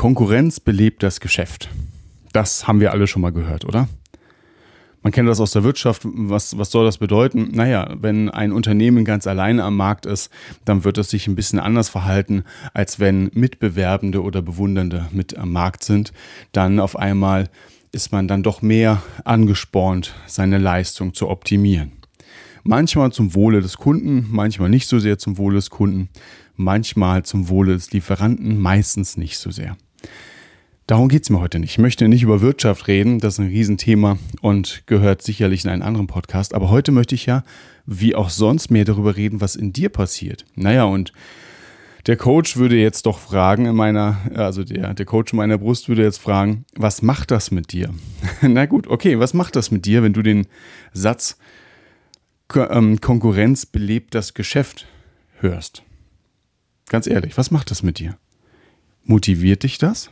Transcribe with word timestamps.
Konkurrenz 0.00 0.60
belebt 0.60 1.02
das 1.02 1.20
Geschäft. 1.20 1.68
Das 2.32 2.66
haben 2.66 2.80
wir 2.80 2.92
alle 2.92 3.06
schon 3.06 3.20
mal 3.20 3.32
gehört, 3.32 3.66
oder? 3.66 3.86
Man 5.02 5.12
kennt 5.12 5.28
das 5.28 5.40
aus 5.40 5.52
der 5.52 5.62
Wirtschaft. 5.62 6.06
Was, 6.06 6.56
was 6.56 6.70
soll 6.70 6.86
das 6.86 6.96
bedeuten? 6.96 7.50
Naja, 7.52 7.94
wenn 8.00 8.30
ein 8.30 8.52
Unternehmen 8.52 9.04
ganz 9.04 9.26
alleine 9.26 9.62
am 9.62 9.76
Markt 9.76 10.06
ist, 10.06 10.30
dann 10.64 10.84
wird 10.84 10.96
es 10.96 11.10
sich 11.10 11.26
ein 11.26 11.34
bisschen 11.34 11.58
anders 11.58 11.90
verhalten, 11.90 12.44
als 12.72 12.98
wenn 12.98 13.30
Mitbewerbende 13.34 14.22
oder 14.22 14.40
Bewundernde 14.40 15.06
mit 15.12 15.36
am 15.36 15.52
Markt 15.52 15.84
sind. 15.84 16.14
Dann 16.52 16.80
auf 16.80 16.96
einmal 16.96 17.50
ist 17.92 18.10
man 18.10 18.26
dann 18.26 18.42
doch 18.42 18.62
mehr 18.62 19.02
angespornt, 19.26 20.14
seine 20.26 20.56
Leistung 20.56 21.12
zu 21.12 21.28
optimieren. 21.28 21.92
Manchmal 22.62 23.12
zum 23.12 23.34
Wohle 23.34 23.60
des 23.60 23.76
Kunden, 23.76 24.28
manchmal 24.30 24.70
nicht 24.70 24.88
so 24.88 24.98
sehr 24.98 25.18
zum 25.18 25.36
Wohle 25.36 25.56
des 25.56 25.68
Kunden, 25.68 26.08
manchmal 26.56 27.22
zum 27.22 27.50
Wohle 27.50 27.74
des 27.74 27.90
Lieferanten, 27.92 28.58
meistens 28.58 29.18
nicht 29.18 29.36
so 29.36 29.50
sehr. 29.50 29.76
Darum 30.90 31.08
geht 31.08 31.22
es 31.22 31.30
mir 31.30 31.40
heute 31.40 31.60
nicht. 31.60 31.70
Ich 31.70 31.78
möchte 31.78 32.08
nicht 32.08 32.24
über 32.24 32.40
Wirtschaft 32.40 32.88
reden, 32.88 33.20
das 33.20 33.34
ist 33.34 33.38
ein 33.38 33.46
Riesenthema 33.46 34.18
und 34.40 34.82
gehört 34.86 35.22
sicherlich 35.22 35.64
in 35.64 35.70
einen 35.70 35.82
anderen 35.82 36.08
Podcast. 36.08 36.52
Aber 36.52 36.68
heute 36.68 36.90
möchte 36.90 37.14
ich 37.14 37.26
ja, 37.26 37.44
wie 37.86 38.16
auch 38.16 38.28
sonst, 38.28 38.72
mehr 38.72 38.84
darüber 38.84 39.14
reden, 39.14 39.40
was 39.40 39.54
in 39.54 39.72
dir 39.72 39.88
passiert. 39.88 40.44
Naja, 40.56 40.84
und 40.84 41.12
der 42.06 42.16
Coach 42.16 42.56
würde 42.56 42.76
jetzt 42.76 43.06
doch 43.06 43.20
fragen 43.20 43.66
in 43.66 43.76
meiner, 43.76 44.18
also 44.34 44.64
der, 44.64 44.94
der 44.94 45.06
Coach 45.06 45.32
in 45.32 45.36
meiner 45.36 45.58
Brust 45.58 45.88
würde 45.88 46.02
jetzt 46.02 46.18
fragen, 46.18 46.64
was 46.74 47.02
macht 47.02 47.30
das 47.30 47.52
mit 47.52 47.72
dir? 47.72 47.94
Na 48.42 48.66
gut, 48.66 48.88
okay, 48.88 49.20
was 49.20 49.32
macht 49.32 49.54
das 49.54 49.70
mit 49.70 49.86
dir, 49.86 50.02
wenn 50.02 50.12
du 50.12 50.22
den 50.22 50.48
Satz 50.92 51.38
ähm, 52.52 53.00
Konkurrenz 53.00 53.64
belebt 53.64 54.14
das 54.16 54.34
Geschäft 54.34 54.86
hörst? 55.38 55.84
Ganz 56.88 57.06
ehrlich, 57.06 57.38
was 57.38 57.52
macht 57.52 57.70
das 57.70 57.84
mit 57.84 58.00
dir? 58.00 58.16
Motiviert 59.04 59.62
dich 59.62 59.78
das? 59.78 60.10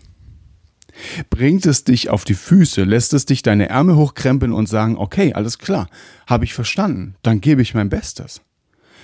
Bringt 1.31 1.67
es 1.67 1.84
dich 1.84 2.11
auf 2.11 2.25
die 2.25 2.34
Füße, 2.34 2.84
lässt 2.84 3.14
es 3.14 3.27
dich 3.27 3.42
deine 3.42 3.69
Ärmel 3.69 3.97
hochkrempeln 3.97 4.53
und 4.53 4.69
sagen, 4.69 4.97
okay, 4.97 5.33
alles 5.33 5.58
klar, 5.58 5.89
habe 6.27 6.44
ich 6.44 6.55
verstanden, 6.55 7.14
dann 7.22 7.41
gebe 7.41 7.62
ich 7.62 7.75
mein 7.75 7.89
Bestes. 7.89 8.41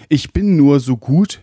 Ich 0.08 0.32
bin 0.32 0.56
nur 0.56 0.80
so 0.80 0.96
gut 0.96 1.42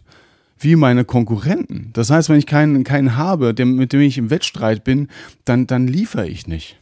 wie 0.59 0.75
meine 0.75 1.05
Konkurrenten. 1.05 1.89
Das 1.93 2.09
heißt, 2.09 2.29
wenn 2.29 2.37
ich 2.37 2.45
keinen, 2.45 2.83
keinen 2.83 3.17
habe, 3.17 3.53
mit 3.65 3.93
dem 3.93 4.01
ich 4.01 4.17
im 4.17 4.29
Wettstreit 4.29 4.83
bin, 4.83 5.07
dann, 5.45 5.67
dann 5.67 5.87
liefere 5.87 6.27
ich 6.27 6.47
nicht. 6.47 6.77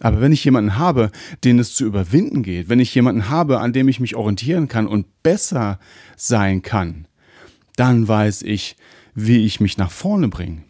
Aber 0.00 0.20
wenn 0.20 0.32
ich 0.32 0.44
jemanden 0.44 0.76
habe, 0.76 1.10
den 1.44 1.58
es 1.58 1.74
zu 1.74 1.84
überwinden 1.84 2.42
geht, 2.42 2.68
wenn 2.68 2.80
ich 2.80 2.94
jemanden 2.94 3.28
habe, 3.28 3.60
an 3.60 3.72
dem 3.72 3.88
ich 3.88 4.00
mich 4.00 4.16
orientieren 4.16 4.68
kann 4.68 4.86
und 4.86 5.06
besser 5.22 5.78
sein 6.16 6.62
kann, 6.62 7.06
dann 7.76 8.06
weiß 8.06 8.42
ich, 8.42 8.76
wie 9.14 9.44
ich 9.44 9.60
mich 9.60 9.78
nach 9.78 9.90
vorne 9.90 10.28
bringe. 10.28 10.62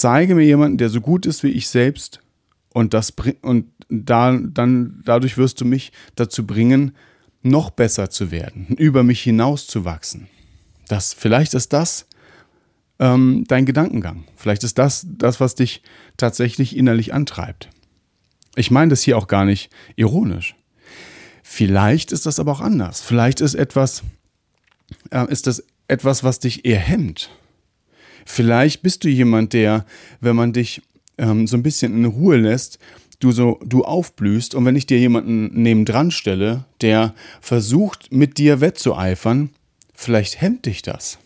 Zeige 0.00 0.34
mir 0.34 0.46
jemanden, 0.46 0.78
der 0.78 0.88
so 0.88 1.02
gut 1.02 1.26
ist 1.26 1.42
wie 1.42 1.50
ich 1.50 1.68
selbst 1.68 2.20
und 2.72 2.94
das 2.94 3.12
und 3.42 3.66
da, 3.90 4.34
dann 4.34 5.02
dadurch 5.04 5.36
wirst 5.36 5.60
du 5.60 5.66
mich 5.66 5.92
dazu 6.14 6.46
bringen, 6.46 6.96
noch 7.42 7.68
besser 7.68 8.08
zu 8.08 8.30
werden, 8.30 8.66
über 8.78 9.02
mich 9.02 9.20
hinaus 9.20 9.66
zu 9.66 9.84
wachsen. 9.84 10.28
Das, 10.88 11.12
vielleicht 11.12 11.52
ist 11.52 11.74
das 11.74 12.06
ähm, 12.98 13.44
dein 13.46 13.66
Gedankengang. 13.66 14.24
Vielleicht 14.36 14.64
ist 14.64 14.78
das 14.78 15.06
das, 15.06 15.38
was 15.38 15.54
dich 15.54 15.82
tatsächlich 16.16 16.78
innerlich 16.78 17.12
antreibt. 17.12 17.68
Ich 18.56 18.70
meine 18.70 18.88
das 18.88 19.02
hier 19.02 19.18
auch 19.18 19.28
gar 19.28 19.44
nicht 19.44 19.70
ironisch. 19.96 20.56
Vielleicht 21.42 22.10
ist 22.10 22.24
das 22.24 22.40
aber 22.40 22.52
auch 22.52 22.60
anders. 22.62 23.02
Vielleicht 23.02 23.42
ist 23.42 23.54
etwas, 23.54 24.02
äh, 25.10 25.30
ist 25.30 25.46
das 25.46 25.62
etwas, 25.88 26.24
was 26.24 26.38
dich 26.38 26.64
eher 26.64 26.78
hemmt. 26.78 27.28
Vielleicht 28.24 28.82
bist 28.82 29.04
du 29.04 29.08
jemand, 29.08 29.52
der, 29.52 29.84
wenn 30.20 30.36
man 30.36 30.52
dich 30.52 30.82
ähm, 31.18 31.46
so 31.46 31.56
ein 31.56 31.62
bisschen 31.62 31.94
in 31.94 32.04
Ruhe 32.04 32.36
lässt, 32.36 32.78
du 33.20 33.32
so, 33.32 33.60
du 33.64 33.84
aufblühst 33.84 34.54
und 34.54 34.64
wenn 34.64 34.76
ich 34.76 34.86
dir 34.86 34.98
jemanden 34.98 35.62
nebendran 35.62 36.10
stelle, 36.10 36.64
der 36.80 37.14
versucht, 37.40 38.12
mit 38.12 38.38
dir 38.38 38.60
wettzueifern, 38.60 39.50
vielleicht 39.94 40.40
hemmt 40.40 40.66
dich 40.66 40.82
das. 40.82 41.18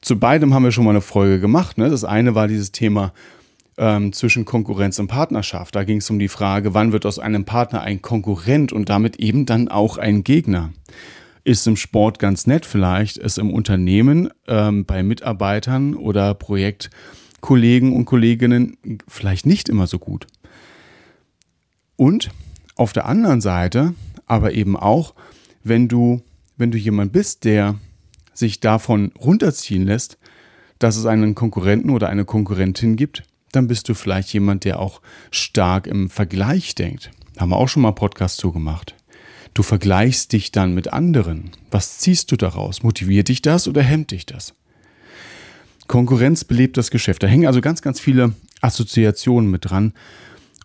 Zu 0.00 0.18
beidem 0.18 0.54
haben 0.54 0.62
wir 0.62 0.70
schon 0.70 0.84
mal 0.84 0.90
eine 0.90 1.00
Folge 1.00 1.40
gemacht. 1.40 1.78
Ne? 1.78 1.90
Das 1.90 2.04
eine 2.04 2.36
war 2.36 2.46
dieses 2.46 2.70
Thema 2.70 3.12
ähm, 3.76 4.12
zwischen 4.12 4.44
Konkurrenz 4.44 5.00
und 5.00 5.08
Partnerschaft. 5.08 5.74
Da 5.74 5.82
ging 5.82 5.98
es 5.98 6.08
um 6.08 6.20
die 6.20 6.28
Frage, 6.28 6.74
wann 6.74 6.92
wird 6.92 7.04
aus 7.06 7.18
einem 7.18 7.44
Partner 7.44 7.82
ein 7.82 8.02
Konkurrent 8.02 8.72
und 8.72 8.88
damit 8.88 9.16
eben 9.16 9.46
dann 9.46 9.68
auch 9.68 9.98
ein 9.98 10.22
Gegner. 10.22 10.72
Ist 11.46 11.64
im 11.68 11.76
Sport 11.76 12.18
ganz 12.18 12.48
nett 12.48 12.66
vielleicht, 12.66 13.18
ist 13.18 13.38
im 13.38 13.52
Unternehmen 13.52 14.30
ähm, 14.48 14.84
bei 14.84 15.04
Mitarbeitern 15.04 15.94
oder 15.94 16.34
Projektkollegen 16.34 17.92
und 17.92 18.04
Kolleginnen 18.04 18.76
vielleicht 19.06 19.46
nicht 19.46 19.68
immer 19.68 19.86
so 19.86 20.00
gut. 20.00 20.26
Und 21.94 22.30
auf 22.74 22.92
der 22.92 23.06
anderen 23.06 23.40
Seite, 23.40 23.94
aber 24.26 24.54
eben 24.54 24.76
auch, 24.76 25.14
wenn 25.62 25.86
du, 25.86 26.20
wenn 26.56 26.72
du 26.72 26.78
jemand 26.78 27.12
bist, 27.12 27.44
der 27.44 27.76
sich 28.34 28.58
davon 28.58 29.12
runterziehen 29.16 29.86
lässt, 29.86 30.18
dass 30.80 30.96
es 30.96 31.06
einen 31.06 31.36
Konkurrenten 31.36 31.90
oder 31.90 32.08
eine 32.08 32.24
Konkurrentin 32.24 32.96
gibt, 32.96 33.22
dann 33.52 33.68
bist 33.68 33.88
du 33.88 33.94
vielleicht 33.94 34.32
jemand, 34.32 34.64
der 34.64 34.80
auch 34.80 35.00
stark 35.30 35.86
im 35.86 36.10
Vergleich 36.10 36.74
denkt. 36.74 37.12
Haben 37.38 37.50
wir 37.50 37.56
auch 37.56 37.68
schon 37.68 37.82
mal 37.82 37.92
Podcast 37.92 38.38
zugemacht. 38.38 38.95
Du 39.56 39.62
vergleichst 39.62 40.34
dich 40.34 40.52
dann 40.52 40.74
mit 40.74 40.92
anderen. 40.92 41.50
Was 41.70 41.96
ziehst 41.96 42.30
du 42.30 42.36
daraus? 42.36 42.82
Motiviert 42.82 43.28
dich 43.28 43.40
das 43.40 43.66
oder 43.66 43.80
hemmt 43.80 44.10
dich 44.10 44.26
das? 44.26 44.52
Konkurrenz 45.86 46.44
belebt 46.44 46.76
das 46.76 46.90
Geschäft. 46.90 47.22
Da 47.22 47.26
hängen 47.26 47.46
also 47.46 47.62
ganz, 47.62 47.80
ganz 47.80 47.98
viele 47.98 48.34
Assoziationen 48.60 49.50
mit 49.50 49.70
dran. 49.70 49.94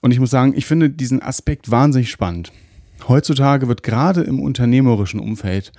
Und 0.02 0.12
ich 0.12 0.20
muss 0.20 0.30
sagen, 0.30 0.52
ich 0.58 0.66
finde 0.66 0.90
diesen 0.90 1.22
Aspekt 1.22 1.72
wahnsinnig 1.72 2.12
spannend. 2.12 2.52
Heutzutage 3.08 3.70
wird 3.70 3.82
gerade 3.82 4.24
im 4.24 4.42
unternehmerischen 4.42 5.22
Umfeld 5.22 5.72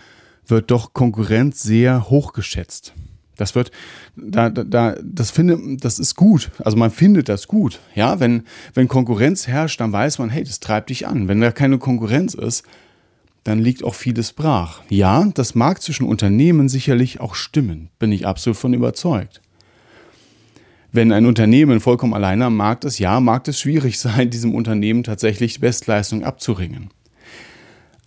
wird 0.46 0.70
doch 0.70 0.94
Konkurrenz 0.94 1.62
sehr 1.62 2.08
hochgeschätzt. 2.08 2.94
Das 3.36 3.54
wird, 3.54 3.72
da, 4.16 4.48
da, 4.48 4.96
das 5.02 5.30
finde, 5.30 5.76
das 5.76 5.98
ist 5.98 6.14
gut. 6.14 6.50
Also 6.60 6.78
man 6.78 6.90
findet 6.90 7.28
das 7.28 7.46
gut. 7.46 7.78
Ja, 7.94 8.20
wenn, 8.20 8.44
wenn 8.72 8.88
Konkurrenz 8.88 9.46
herrscht, 9.48 9.82
dann 9.82 9.92
weiß 9.92 10.18
man, 10.18 10.30
hey, 10.30 10.44
das 10.44 10.60
treibt 10.60 10.88
dich 10.88 11.06
an. 11.06 11.28
Wenn 11.28 11.42
da 11.42 11.52
keine 11.52 11.76
Konkurrenz 11.76 12.32
ist, 12.32 12.64
dann 13.44 13.58
liegt 13.58 13.82
auch 13.84 13.94
vieles 13.94 14.32
brach. 14.32 14.80
Ja, 14.88 15.24
das 15.34 15.54
mag 15.54 15.82
zwischen 15.82 16.06
Unternehmen 16.06 16.68
sicherlich 16.68 17.20
auch 17.20 17.34
stimmen, 17.34 17.88
bin 17.98 18.12
ich 18.12 18.26
absolut 18.26 18.56
von 18.56 18.74
überzeugt. 18.74 19.40
Wenn 20.92 21.10
ein 21.10 21.24
Unternehmen 21.24 21.80
vollkommen 21.80 22.12
alleine 22.12 22.44
am 22.46 22.56
Markt 22.56 22.84
ist, 22.84 22.98
ja, 22.98 23.18
mag 23.18 23.48
es 23.48 23.58
schwierig 23.58 23.98
sein, 23.98 24.30
diesem 24.30 24.54
Unternehmen 24.54 25.02
tatsächlich 25.02 25.60
Bestleistung 25.60 26.22
abzuringen. 26.22 26.90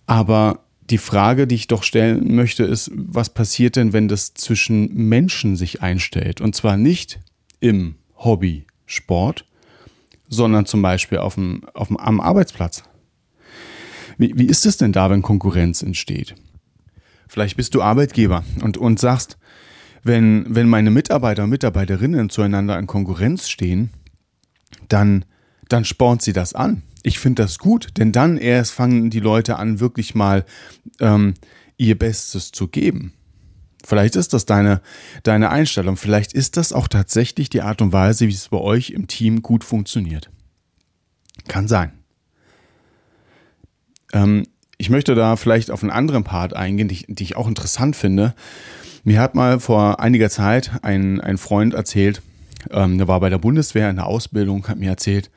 Aber 0.06 0.60
die 0.88 0.98
Frage, 0.98 1.48
die 1.48 1.56
ich 1.56 1.66
doch 1.66 1.82
stellen 1.82 2.34
möchte, 2.36 2.62
ist, 2.62 2.92
was 2.94 3.30
passiert 3.30 3.74
denn, 3.74 3.92
wenn 3.92 4.06
das 4.06 4.34
zwischen 4.34 4.94
Menschen 4.94 5.56
sich 5.56 5.82
einstellt? 5.82 6.40
Und 6.40 6.54
zwar 6.54 6.76
nicht 6.76 7.18
im 7.58 7.96
Hobby 8.16 8.66
Sport, 8.86 9.44
sondern 10.28 10.64
zum 10.64 10.82
Beispiel 10.82 11.18
auf 11.18 11.34
dem, 11.34 11.62
auf 11.74 11.88
dem, 11.88 11.96
am 11.96 12.20
Arbeitsplatz. 12.20 12.84
Wie, 14.18 14.32
wie 14.36 14.46
ist 14.46 14.66
es 14.66 14.76
denn 14.76 14.92
da, 14.92 15.10
wenn 15.10 15.22
Konkurrenz 15.22 15.82
entsteht? 15.82 16.34
Vielleicht 17.28 17.56
bist 17.56 17.74
du 17.74 17.82
Arbeitgeber 17.82 18.44
und, 18.62 18.76
und 18.78 18.98
sagst, 18.98 19.36
wenn, 20.02 20.46
wenn 20.48 20.68
meine 20.68 20.90
Mitarbeiter 20.90 21.44
und 21.44 21.50
Mitarbeiterinnen 21.50 22.30
zueinander 22.30 22.78
in 22.78 22.86
Konkurrenz 22.86 23.48
stehen, 23.48 23.90
dann, 24.88 25.24
dann 25.68 25.84
spornt 25.84 26.22
sie 26.22 26.32
das 26.32 26.54
an. 26.54 26.82
Ich 27.02 27.18
finde 27.18 27.42
das 27.42 27.58
gut, 27.58 27.88
denn 27.98 28.12
dann 28.12 28.36
erst 28.36 28.72
fangen 28.72 29.10
die 29.10 29.20
Leute 29.20 29.56
an, 29.56 29.80
wirklich 29.80 30.14
mal 30.14 30.44
ähm, 31.00 31.34
ihr 31.76 31.98
Bestes 31.98 32.52
zu 32.52 32.68
geben. 32.68 33.12
Vielleicht 33.84 34.16
ist 34.16 34.32
das 34.32 34.46
deine, 34.46 34.80
deine 35.22 35.50
Einstellung. 35.50 35.96
Vielleicht 35.96 36.32
ist 36.32 36.56
das 36.56 36.72
auch 36.72 36.88
tatsächlich 36.88 37.50
die 37.50 37.62
Art 37.62 37.80
und 37.82 37.92
Weise, 37.92 38.26
wie 38.26 38.32
es 38.32 38.48
bei 38.48 38.58
euch 38.58 38.90
im 38.90 39.06
Team 39.06 39.42
gut 39.42 39.62
funktioniert. 39.62 40.30
Kann 41.46 41.68
sein. 41.68 41.92
Ähm, 44.12 44.46
ich 44.78 44.90
möchte 44.90 45.14
da 45.14 45.36
vielleicht 45.36 45.70
auf 45.70 45.82
einen 45.82 45.90
anderen 45.90 46.24
Part 46.24 46.54
eingehen, 46.54 46.88
die, 46.88 47.04
die, 47.08 47.24
ich 47.24 47.36
auch 47.36 47.48
interessant 47.48 47.96
finde. 47.96 48.34
Mir 49.04 49.20
hat 49.20 49.34
mal 49.34 49.60
vor 49.60 50.00
einiger 50.00 50.28
Zeit 50.28 50.72
ein, 50.82 51.20
ein 51.20 51.38
Freund 51.38 51.74
erzählt, 51.74 52.22
ähm, 52.70 52.98
der 52.98 53.08
war 53.08 53.20
bei 53.20 53.30
der 53.30 53.38
Bundeswehr 53.38 53.88
in 53.88 53.96
der 53.96 54.06
Ausbildung, 54.06 54.66
hat 54.68 54.78
mir 54.78 54.90
erzählt, 54.90 55.30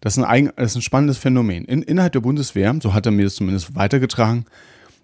das 0.00 0.16
ist 0.16 0.24
ein, 0.24 0.50
das 0.56 0.72
ist 0.72 0.76
ein 0.76 0.82
spannendes 0.82 1.18
Phänomen. 1.18 1.64
In, 1.64 1.82
innerhalb 1.82 2.12
der 2.12 2.20
Bundeswehr, 2.20 2.74
so 2.82 2.92
hat 2.92 3.06
er 3.06 3.12
mir 3.12 3.24
das 3.24 3.36
zumindest 3.36 3.76
weitergetragen, 3.76 4.46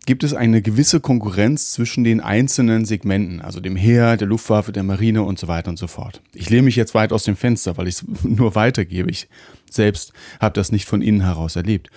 gibt 0.06 0.24
es 0.24 0.34
eine 0.34 0.62
gewisse 0.62 1.00
Konkurrenz 1.00 1.72
zwischen 1.72 2.02
den 2.02 2.20
einzelnen 2.20 2.84
Segmenten, 2.84 3.40
also 3.40 3.60
dem 3.60 3.76
Heer, 3.76 4.16
der 4.16 4.26
Luftwaffe, 4.26 4.72
der 4.72 4.82
Marine 4.82 5.22
und 5.22 5.38
so 5.38 5.48
weiter 5.48 5.70
und 5.70 5.78
so 5.78 5.86
fort. 5.86 6.22
Ich 6.34 6.50
lehne 6.50 6.62
mich 6.62 6.76
jetzt 6.76 6.94
weit 6.94 7.12
aus 7.12 7.24
dem 7.24 7.36
Fenster, 7.36 7.76
weil 7.76 7.86
ich 7.86 7.96
es 7.96 8.04
nur 8.24 8.54
weitergebe. 8.54 9.10
Ich 9.10 9.28
selbst 9.70 10.12
habe 10.40 10.54
das 10.54 10.72
nicht 10.72 10.86
von 10.86 11.02
innen 11.02 11.20
heraus 11.20 11.56
erlebt. 11.56 11.90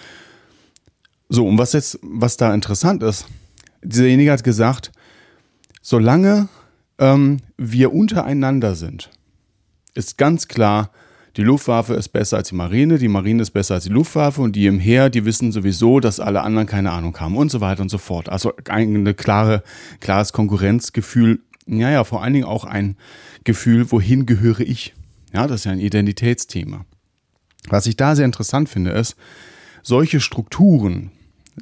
So, 1.33 1.47
und 1.47 1.57
was 1.57 1.71
jetzt, 1.71 1.97
was 2.01 2.35
da 2.35 2.53
interessant 2.53 3.01
ist, 3.03 3.25
dieserjenige 3.81 4.33
hat 4.33 4.43
gesagt, 4.43 4.91
solange 5.81 6.49
ähm, 6.99 7.37
wir 7.57 7.93
untereinander 7.93 8.75
sind, 8.75 9.09
ist 9.93 10.17
ganz 10.17 10.49
klar, 10.49 10.91
die 11.37 11.43
Luftwaffe 11.43 11.93
ist 11.93 12.09
besser 12.09 12.35
als 12.35 12.49
die 12.49 12.55
Marine, 12.55 12.97
die 12.97 13.07
Marine 13.07 13.41
ist 13.41 13.51
besser 13.51 13.75
als 13.75 13.85
die 13.85 13.91
Luftwaffe 13.91 14.41
und 14.41 14.57
die 14.57 14.65
im 14.65 14.77
Heer, 14.77 15.09
die 15.09 15.23
wissen 15.23 15.53
sowieso, 15.53 16.01
dass 16.01 16.19
alle 16.19 16.41
anderen 16.41 16.67
keine 16.67 16.91
Ahnung 16.91 17.17
haben 17.17 17.37
und 17.37 17.49
so 17.49 17.61
weiter 17.61 17.81
und 17.81 17.89
so 17.89 17.97
fort. 17.97 18.27
Also 18.27 18.51
ein 18.67 19.15
klare, 19.15 19.63
klares 20.01 20.33
Konkurrenzgefühl, 20.33 21.39
naja, 21.65 22.03
vor 22.03 22.21
allen 22.21 22.33
Dingen 22.33 22.45
auch 22.45 22.65
ein 22.65 22.97
Gefühl, 23.45 23.89
wohin 23.89 24.25
gehöre 24.25 24.59
ich? 24.59 24.93
Ja, 25.31 25.47
das 25.47 25.61
ist 25.61 25.65
ja 25.65 25.71
ein 25.71 25.79
Identitätsthema. 25.79 26.85
Was 27.69 27.85
ich 27.85 27.95
da 27.95 28.17
sehr 28.17 28.25
interessant 28.25 28.67
finde, 28.67 28.91
ist, 28.91 29.15
solche 29.81 30.19
Strukturen 30.19 31.11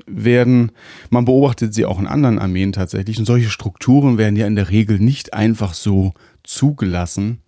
werden, 0.06 0.72
man 1.10 1.26
beobachtet 1.26 1.74
sie 1.74 1.86
auch 1.86 2.00
in 2.00 2.08
anderen 2.08 2.40
Armeen 2.40 2.72
tatsächlich, 2.72 3.18
und 3.20 3.26
solche 3.26 3.50
Strukturen 3.50 4.18
werden 4.18 4.36
ja 4.36 4.48
in 4.48 4.56
der 4.56 4.70
Regel 4.70 5.00
nicht 5.00 5.34
einfach 5.34 5.74
so 5.74 6.14
zugelassen, 6.44 7.40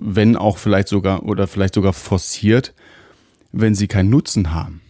wenn 0.00 0.36
auch 0.36 0.58
vielleicht 0.58 0.88
sogar 0.88 1.24
oder 1.24 1.46
vielleicht 1.46 1.74
sogar 1.74 1.92
forciert, 1.92 2.74
wenn 3.52 3.74
sie 3.74 3.88
keinen 3.88 4.10
Nutzen 4.10 4.52
haben. 4.52 4.80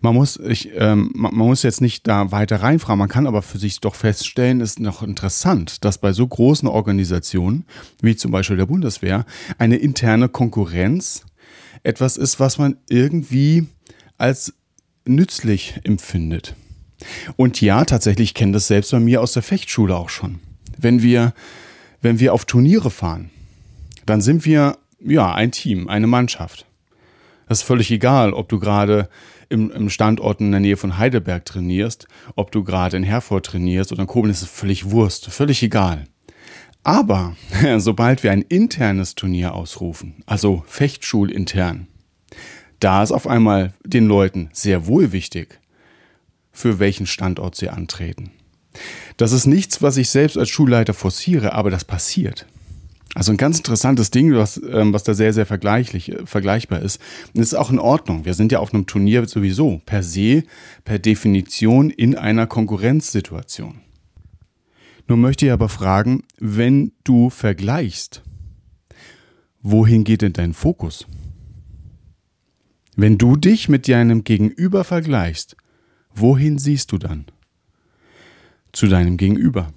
Man 0.00 0.14
muss, 0.14 0.38
ich, 0.38 0.70
ähm, 0.74 1.10
man, 1.14 1.34
muss 1.34 1.62
jetzt 1.62 1.80
nicht 1.80 2.06
da 2.06 2.32
weiter 2.32 2.56
reinfragen, 2.56 2.98
man 2.98 3.08
kann 3.08 3.26
aber 3.26 3.42
für 3.42 3.58
sich 3.58 3.80
doch 3.80 3.94
feststellen, 3.94 4.60
ist 4.60 4.80
noch 4.80 5.02
interessant, 5.02 5.84
dass 5.84 5.98
bei 5.98 6.12
so 6.12 6.26
großen 6.26 6.68
Organisationen 6.68 7.64
wie 8.02 8.16
zum 8.16 8.30
Beispiel 8.30 8.56
der 8.56 8.66
Bundeswehr 8.66 9.24
eine 9.56 9.76
interne 9.76 10.28
Konkurrenz 10.28 11.24
etwas 11.82 12.16
ist, 12.16 12.40
was 12.40 12.58
man 12.58 12.76
irgendwie 12.88 13.68
als 14.16 14.54
nützlich 15.08 15.80
empfindet. 15.84 16.54
Und 17.36 17.60
ja, 17.60 17.84
tatsächlich 17.84 18.34
kenne 18.34 18.52
das 18.52 18.66
selbst 18.66 18.90
bei 18.90 19.00
mir 19.00 19.22
aus 19.22 19.32
der 19.32 19.42
Fechtschule 19.42 19.96
auch 19.96 20.08
schon. 20.08 20.40
Wenn 20.76 21.02
wir, 21.02 21.32
wenn 22.02 22.20
wir 22.20 22.34
auf 22.34 22.44
Turniere 22.44 22.90
fahren, 22.90 23.30
dann 24.06 24.20
sind 24.20 24.44
wir 24.44 24.78
ja 25.00 25.32
ein 25.32 25.52
Team, 25.52 25.88
eine 25.88 26.06
Mannschaft. 26.06 26.66
Das 27.48 27.58
ist 27.58 27.64
völlig 27.64 27.90
egal, 27.90 28.32
ob 28.32 28.48
du 28.48 28.58
gerade 28.58 29.08
im, 29.48 29.70
im 29.70 29.90
Standort 29.90 30.40
in 30.40 30.50
der 30.50 30.60
Nähe 30.60 30.76
von 30.76 30.98
Heidelberg 30.98 31.44
trainierst, 31.44 32.06
ob 32.36 32.52
du 32.52 32.64
gerade 32.64 32.96
in 32.96 33.02
Herford 33.02 33.46
trainierst 33.46 33.92
oder 33.92 34.02
in 34.02 34.08
Koblenz, 34.08 34.42
ist 34.42 34.50
völlig 34.50 34.90
Wurst, 34.90 35.26
völlig 35.30 35.62
egal. 35.62 36.04
Aber 36.82 37.36
sobald 37.78 38.22
wir 38.22 38.32
ein 38.32 38.42
internes 38.42 39.14
Turnier 39.14 39.54
ausrufen, 39.54 40.22
also 40.26 40.64
Fechtschulintern, 40.66 41.86
da 42.80 43.02
ist 43.02 43.12
auf 43.12 43.26
einmal 43.26 43.74
den 43.84 44.06
Leuten 44.06 44.50
sehr 44.52 44.86
wohl 44.86 45.12
wichtig, 45.12 45.60
für 46.52 46.78
welchen 46.78 47.06
Standort 47.06 47.54
sie 47.54 47.68
antreten. 47.68 48.30
Das 49.16 49.32
ist 49.32 49.46
nichts, 49.46 49.82
was 49.82 49.96
ich 49.96 50.10
selbst 50.10 50.38
als 50.38 50.48
Schulleiter 50.48 50.94
forciere, 50.94 51.52
aber 51.52 51.70
das 51.70 51.84
passiert. 51.84 52.46
Also 53.14 53.32
ein 53.32 53.36
ganz 53.38 53.58
interessantes 53.58 54.10
Ding, 54.10 54.34
was, 54.34 54.60
ähm, 54.70 54.92
was 54.92 55.02
da 55.02 55.14
sehr, 55.14 55.32
sehr 55.32 55.46
vergleichlich, 55.46 56.12
äh, 56.12 56.26
vergleichbar 56.26 56.82
ist. 56.82 57.00
Und 57.34 57.40
ist 57.40 57.54
auch 57.54 57.70
in 57.70 57.78
Ordnung. 57.78 58.24
Wir 58.24 58.34
sind 58.34 58.52
ja 58.52 58.58
auf 58.58 58.72
einem 58.72 58.86
Turnier 58.86 59.26
sowieso 59.26 59.80
per 59.86 60.02
se, 60.02 60.44
per 60.84 60.98
Definition 60.98 61.90
in 61.90 62.16
einer 62.16 62.46
Konkurrenzsituation. 62.46 63.80
Nun 65.08 65.20
möchte 65.20 65.46
ich 65.46 65.52
aber 65.52 65.70
fragen, 65.70 66.24
wenn 66.38 66.92
du 67.02 67.30
vergleichst, 67.30 68.22
wohin 69.62 70.04
geht 70.04 70.20
denn 70.20 70.34
dein 70.34 70.52
Fokus? 70.52 71.06
Wenn 73.00 73.16
du 73.16 73.36
dich 73.36 73.68
mit 73.68 73.86
deinem 73.86 74.24
Gegenüber 74.24 74.82
vergleichst, 74.82 75.56
wohin 76.16 76.58
siehst 76.58 76.90
du 76.90 76.98
dann? 76.98 77.26
Zu 78.72 78.88
deinem 78.88 79.16
Gegenüber. 79.16 79.72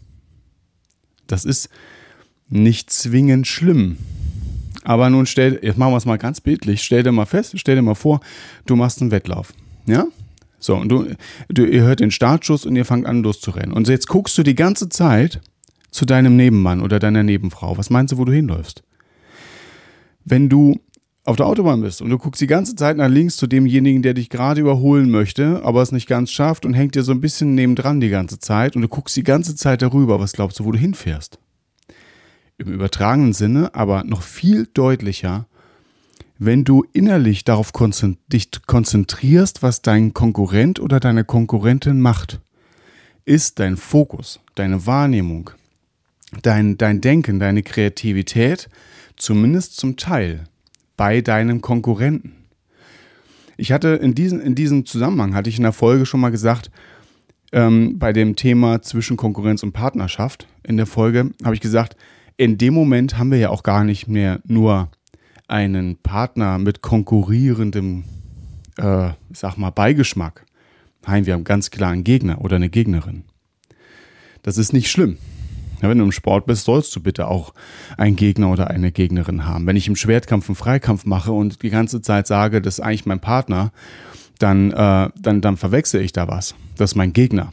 Das 1.28 1.46
ist 1.46 1.70
nicht 2.50 2.90
zwingend 2.90 3.46
schlimm. 3.46 3.98
Aber 4.84 5.12
nun 5.12 5.28
stell, 5.28 5.60
jetzt 5.62 5.78
machen 5.78 5.94
wir 5.94 5.98
es 5.98 6.08
mal 6.08 6.18
ganz 6.18 6.42
bildlich, 6.42 6.82
stell 6.82 7.04
dir 7.04 7.12
mal 7.12 7.28
fest, 7.28 7.54
stell 7.58 7.76
dir 7.76 7.84
mal 7.84 7.94
vor, 7.94 8.22
du 8.66 8.76
machst 8.76 9.02
einen 9.02 9.12
Wettlauf. 9.12 9.54
Ja? 9.86 10.08
So, 10.58 10.76
und 10.76 10.90
du, 10.90 11.06
du, 11.48 11.66
ihr 11.66 11.84
hört 11.84 12.00
den 12.00 12.10
Startschuss 12.10 12.66
und 12.66 12.76
ihr 12.76 12.86
fangt 12.86 13.06
an 13.06 13.22
loszurennen. 13.22 13.72
Und 13.72 13.88
jetzt 13.88 14.08
guckst 14.08 14.36
du 14.40 14.42
die 14.42 14.56
ganze 14.56 14.90
Zeit 14.90 15.42
zu 15.92 16.06
deinem 16.06 16.38
Nebenmann 16.38 16.82
oder 16.82 16.98
deiner 16.98 17.22
Nebenfrau. 17.22 17.78
Was 17.78 17.92
meinst 17.92 18.14
du, 18.14 18.18
wo 18.18 18.26
du 18.26 18.34
hinläufst? 18.34 18.82
Wenn 20.26 20.50
du 20.50 20.82
auf 21.24 21.36
der 21.36 21.46
Autobahn 21.46 21.82
bist 21.82 22.02
und 22.02 22.10
du 22.10 22.18
guckst 22.18 22.42
die 22.42 22.48
ganze 22.48 22.76
Zeit 22.76 22.98
nach 22.98 23.08
links 23.08 23.38
zu 23.38 23.46
demjenigen, 23.46 24.02
der 24.02 24.14
dich 24.14 24.30
gerade 24.30 24.62
überholen 24.62 25.12
möchte, 25.12 25.62
aber 25.64 25.82
es 25.82 25.92
nicht 25.92 26.08
ganz 26.08 26.32
schafft 26.32 26.66
und 26.66 26.74
hängt 26.74 26.96
dir 26.96 27.04
so 27.04 27.12
ein 27.12 27.22
bisschen 27.22 27.54
nebendran 27.54 28.00
die 28.00 28.10
ganze 28.10 28.40
Zeit. 28.40 28.76
Und 28.76 28.82
du 28.82 28.88
guckst 28.88 29.16
die 29.16 29.24
ganze 29.24 29.56
Zeit 29.56 29.82
darüber, 29.82 30.20
was 30.20 30.34
glaubst 30.34 30.60
du, 30.60 30.66
wo 30.66 30.72
du 30.72 30.80
hinfährst? 30.80 31.38
im 32.62 32.74
übertragenen 32.74 33.34
Sinne, 33.34 33.74
aber 33.76 34.04
noch 34.04 34.22
viel 34.22 34.68
deutlicher, 34.74 35.48
wenn 36.38 36.64
du 36.64 36.86
innerlich 36.94 37.44
darauf 37.44 37.72
dich 38.32 38.50
konzentrierst, 38.66 39.62
was 39.62 39.82
dein 39.82 40.14
Konkurrent 40.14 40.80
oder 40.80 41.00
deine 41.00 41.24
Konkurrentin 41.24 42.00
macht, 42.02 42.40
ist 43.26 43.60
dein 43.60 43.78
Fokus, 43.78 44.40
deine 44.56 44.86
Wahrnehmung, 44.88 45.52
dein, 46.42 46.78
dein 46.78 47.02
Denken, 47.02 47.40
deine 47.40 47.62
Kreativität 47.62 48.70
zumindest 49.18 49.78
zum 49.78 49.98
Teil 49.98 50.46
bei 51.02 51.22
deinem 51.22 51.62
Konkurrenten. 51.62 52.34
Ich 53.58 53.72
hatte 53.72 53.88
in, 53.88 54.14
diesen, 54.14 54.40
in 54.40 54.54
diesem 54.54 54.86
Zusammenhang, 54.86 55.34
hatte 55.34 55.50
ich 55.50 55.58
in 55.58 55.64
der 55.64 55.74
Folge 55.74 56.06
schon 56.06 56.20
mal 56.20 56.30
gesagt, 56.30 56.70
ähm, 57.52 57.98
bei 57.98 58.14
dem 58.14 58.36
Thema 58.36 58.84
zwischen 58.84 59.18
Konkurrenz 59.18 59.64
und 59.64 59.72
Partnerschaft, 59.72 60.48
in 60.62 60.78
der 60.78 60.86
Folge 60.86 61.32
habe 61.44 61.56
ich 61.56 61.60
gesagt, 61.60 61.98
in 62.38 62.60
dem 62.60 62.76
Moment 62.76 63.18
haben 63.18 63.32
wir 63.32 63.40
ja 63.40 63.50
auch 63.50 63.64
gar 63.64 63.84
nicht 63.84 64.08
mehr 64.10 64.42
nur 64.46 64.92
einen 65.48 65.98
Partner 65.98 66.60
mit 66.60 66.84
konkurrierendem, 66.84 68.04
äh, 68.78 69.10
sag 69.34 69.58
mal, 69.58 69.72
Beigeschmack. 69.72 70.46
Nein, 71.08 71.26
wir 71.26 71.34
haben 71.34 71.46
ganz 71.46 71.72
klar 71.72 71.94
einen 71.94 72.04
Gegner 72.04 72.42
oder 72.42 72.58
eine 72.58 72.70
Gegnerin. 72.70 73.24
Das 74.44 74.60
ist 74.60 74.72
nicht 74.72 74.92
schlimm. 74.92 75.18
Ja, 75.82 75.90
wenn 75.90 75.98
du 75.98 76.04
im 76.04 76.12
Sport 76.12 76.46
bist, 76.46 76.66
sollst 76.66 76.96
du 76.96 77.02
bitte 77.02 77.28
auch 77.28 77.54
einen 77.98 78.16
Gegner 78.16 78.52
oder 78.52 78.70
eine 78.70 78.92
Gegnerin 78.92 79.46
haben. 79.46 79.66
Wenn 79.66 79.76
ich 79.76 79.88
im 79.88 79.96
Schwertkampf 79.96 80.48
einen 80.48 80.56
Freikampf 80.56 81.06
mache 81.06 81.32
und 81.32 81.64
die 81.64 81.70
ganze 81.70 82.02
Zeit 82.02 82.28
sage, 82.28 82.62
das 82.62 82.76
ist 82.76 82.86
eigentlich 82.86 83.06
mein 83.06 83.20
Partner, 83.20 83.72
dann, 84.38 84.72
äh, 84.72 85.10
dann, 85.20 85.42
dann 85.42 85.58
verwechsel 85.58 86.02
ich 86.02 86.14
da 86.14 86.28
was. 86.28 86.56
Das 86.78 86.92
ist 86.92 86.96
mein 86.96 87.14
Gegner. 87.14 87.52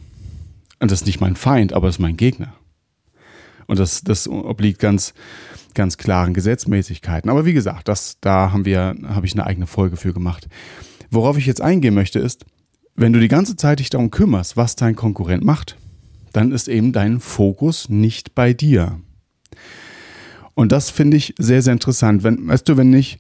Und 0.81 0.91
das 0.91 1.01
ist 1.01 1.07
nicht 1.07 1.21
mein 1.21 1.37
Feind, 1.37 1.73
aber 1.73 1.89
das 1.89 1.97
ist 1.97 2.01
mein 2.01 2.17
Gegner. 2.17 2.53
Und 3.67 3.79
das, 3.79 4.03
das 4.03 4.29
obliegt 4.29 4.79
ganz, 4.79 5.15
ganz 5.75 5.97
klaren 5.99 6.35
Gesetzmäßigkeiten. 6.35 7.31
Aber 7.31 7.45
wie 7.45 7.53
gesagt, 7.53 7.89
das, 7.89 8.19
da 8.21 8.53
haben 8.53 8.65
wir, 8.65 8.95
habe 9.09 9.27
ich 9.27 9.35
eine 9.35 9.47
eigene 9.47 9.67
Folge 9.67 9.97
für 9.97 10.13
gemacht. 10.13 10.49
Worauf 11.11 11.39
ich 11.39 11.47
jetzt 11.47 11.61
eingehen 11.61 11.95
möchte, 11.95 12.19
ist, 12.19 12.45
wenn 12.95 13.13
du 13.13 13.21
die 13.21 13.29
ganze 13.29 13.57
Zeit 13.57 13.79
dich 13.79 13.91
darum 13.91 14.11
kümmerst, 14.11 14.57
was 14.57 14.77
dein 14.77 14.97
Konkurrent 14.97 15.45
macht, 15.45 15.77
dann 16.33 16.53
ist 16.53 16.69
eben 16.69 16.93
dein 16.93 17.21
Fokus 17.21 17.89
nicht 17.89 18.35
bei 18.35 18.53
dir. 18.53 19.01
Und 20.55 20.73
das 20.73 20.91
finde 20.91 21.17
ich 21.17 21.35
sehr, 21.39 21.63
sehr 21.63 21.73
interessant. 21.73 22.25
Wenn, 22.25 22.49
weißt 22.49 22.69
du, 22.69 22.77
wenn 22.77 22.93
ich 22.93 23.19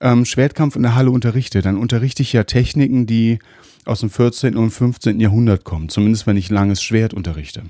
ähm, 0.00 0.24
Schwertkampf 0.24 0.76
in 0.76 0.82
der 0.82 0.94
Halle 0.94 1.10
unterrichte, 1.10 1.60
dann 1.60 1.76
unterrichte 1.76 2.22
ich 2.22 2.32
ja 2.32 2.44
Techniken, 2.44 3.06
die 3.06 3.38
aus 3.84 4.00
dem 4.00 4.10
14. 4.10 4.56
und 4.56 4.70
15. 4.70 5.18
Jahrhundert 5.18 5.64
kommen, 5.64 5.88
zumindest 5.88 6.26
wenn 6.26 6.36
ich 6.36 6.50
langes 6.50 6.82
Schwert 6.82 7.14
unterrichte. 7.14 7.64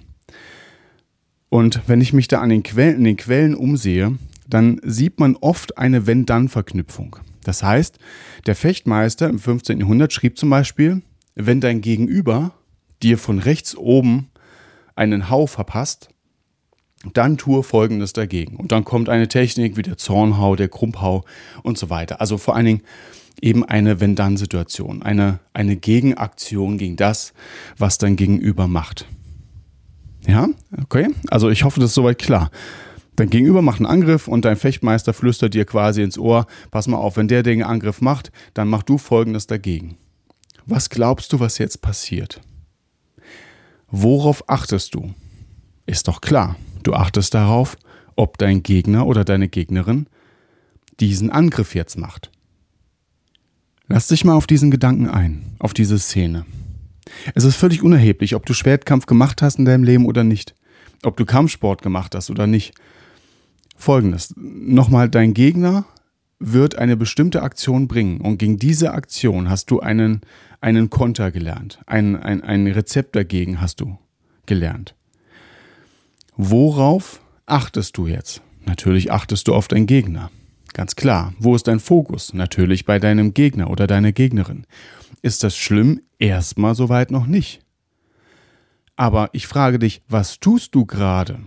Und 1.49 1.81
wenn 1.87 2.01
ich 2.01 2.13
mich 2.13 2.29
da 2.29 2.41
an 2.41 2.51
den 2.51 2.63
Quellen, 2.63 3.05
den 3.05 3.17
Quellen 3.17 3.55
umsehe, 3.55 4.19
dann 4.47 4.81
sieht 4.85 5.21
man 5.21 5.37
oft 5.37 5.79
eine 5.79 6.07
Wenn-Dann-Verknüpfung. 6.07 7.17
Das 7.45 7.63
heißt, 7.63 7.99
der 8.47 8.55
Fechtmeister 8.55 9.29
im 9.29 9.39
15. 9.39 9.81
Jahrhundert 9.81 10.13
schrieb 10.13 10.37
zum 10.39 10.51
Beispiel, 10.51 11.03
wenn 11.35 11.61
dein 11.61 11.81
Gegenüber 11.81 12.53
dir 13.03 13.17
von 13.17 13.39
rechts 13.39 13.77
oben 13.77 14.29
einen 14.99 15.31
Hau 15.31 15.47
verpasst, 15.47 16.11
dann 17.15 17.39
tue 17.39 17.63
Folgendes 17.63 18.13
dagegen. 18.13 18.57
Und 18.57 18.73
dann 18.73 18.85
kommt 18.85 19.09
eine 19.09 19.29
Technik 19.29 19.77
wie 19.77 19.83
der 19.83 19.97
Zornhau, 19.97 20.57
der 20.57 20.69
Krumpphau 20.69 21.25
und 21.63 21.79
so 21.79 21.91
weiter. 21.91 22.21
Also 22.21 22.39
vor 22.39 22.57
allen 22.57 22.67
Dingen 22.67 22.83
eben 23.41 23.65
eine 23.65 24.01
Wenn-Dann-Situation, 24.01 25.03
eine, 25.03 25.39
eine 25.55 25.77
Gegenaktion 25.77 26.77
gegen 26.77 26.97
das, 26.97 27.33
was 27.77 27.99
dein 27.99 28.17
Gegenüber 28.17 28.67
macht. 28.67 29.07
Ja, 30.27 30.49
okay. 30.83 31.09
Also 31.31 31.49
ich 31.49 31.63
hoffe, 31.63 31.79
das 31.81 31.91
ist 31.91 31.95
soweit 31.95 32.19
klar. 32.19 32.51
Dein 33.15 33.31
Gegenüber 33.31 33.63
macht 33.63 33.79
einen 33.79 33.87
Angriff 33.87 34.29
und 34.29 34.45
dein 34.45 34.57
Fechtmeister 34.57 35.13
flüstert 35.13 35.55
dir 35.55 35.65
quasi 35.65 36.03
ins 36.03 36.19
Ohr, 36.19 36.47
pass 36.71 36.87
mal 36.89 36.99
auf, 36.99 37.17
wenn 37.17 37.29
der 37.29 37.43
den 37.43 37.63
Angriff 37.63 38.01
macht, 38.01 38.31
dann 38.55 38.69
mach 38.69 38.83
du 38.83 38.99
folgendes 38.99 39.47
dagegen. 39.47 39.97
Was 40.67 40.91
glaubst 40.91 41.33
du, 41.33 41.41
was 41.41 41.59
jetzt 41.59 41.81
passiert? 41.81 42.41
Worauf 43.91 44.49
achtest 44.49 44.95
du? 44.95 45.15
Ist 45.87 46.09
doch 46.09 46.21
klar, 46.21 46.57
du 46.83 46.95
achtest 46.95 47.35
darauf, 47.35 47.77
ob 48.17 48.37
dein 48.39 48.63
Gegner 48.63 49.07
oder 49.07 49.25
deine 49.25 49.49
Gegnerin 49.49 50.07
diesen 51.01 51.31
Angriff 51.31 51.75
jetzt 51.75 51.97
macht. 51.97 52.31
Lass 53.87 54.09
dich 54.09 54.25
mal 54.25 54.35
auf 54.35 54.47
diesen 54.47 54.71
Gedanken 54.71 55.09
ein, 55.09 55.55
auf 55.59 55.73
diese 55.73 55.99
Szene. 55.99 56.45
Es 57.35 57.45
ist 57.45 57.57
völlig 57.57 57.83
unerheblich, 57.83 58.35
ob 58.35 58.45
du 58.45 58.53
Schwertkampf 58.53 59.07
gemacht 59.07 59.41
hast 59.41 59.59
in 59.59 59.65
deinem 59.65 59.85
Leben 59.85 60.05
oder 60.05 60.25
nicht, 60.25 60.55
ob 61.03 61.17
du 61.17 61.25
Kampfsport 61.25 61.81
gemacht 61.81 62.15
hast 62.15 62.31
oder 62.31 62.47
nicht. 62.47 62.75
Folgendes, 63.77 64.35
nochmal, 64.37 65.09
dein 65.09 65.33
Gegner 65.33 65.87
wird 66.39 66.77
eine 66.77 66.97
bestimmte 66.97 67.43
Aktion 67.43 67.89
bringen 67.89 68.21
und 68.21 68.39
gegen 68.39 68.59
diese 68.59 68.93
Aktion 68.93 69.49
hast 69.49 69.71
du 69.71 69.81
einen, 69.81 70.21
einen 70.61 70.91
Konter 70.91 71.31
gelernt, 71.31 71.81
ein, 71.87 72.17
ein, 72.17 72.43
ein 72.43 72.67
Rezept 72.67 73.15
dagegen 73.17 73.61
hast 73.61 73.81
du 73.81 73.99
gelernt. 74.47 74.95
Worauf 76.37 77.21
achtest 77.47 77.97
du 77.97 78.07
jetzt? 78.07 78.43
Natürlich 78.65 79.11
achtest 79.11 79.49
du 79.49 79.55
auf 79.55 79.69
deinen 79.69 79.87
Gegner. 79.87 80.31
Ganz 80.73 80.95
klar. 80.97 81.33
Wo 81.39 81.55
ist 81.57 81.67
dein 81.67 81.81
Fokus? 81.81 82.35
Natürlich 82.35 82.85
bei 82.85 82.99
deinem 82.99 83.35
Gegner 83.35 83.71
oder 83.71 83.87
deiner 83.87 84.13
Gegnerin. 84.13 84.67
Ist 85.23 85.43
das 85.43 85.57
schlimm? 85.57 86.03
Erstmal 86.19 86.75
soweit 86.75 87.11
noch 87.11 87.27
nicht. 87.27 87.61
Aber 88.95 89.31
ich 89.33 89.47
frage 89.47 89.79
dich, 89.79 90.03
was 90.09 90.41
tust 90.41 90.75
du 90.75 90.85
gerade? 90.85 91.41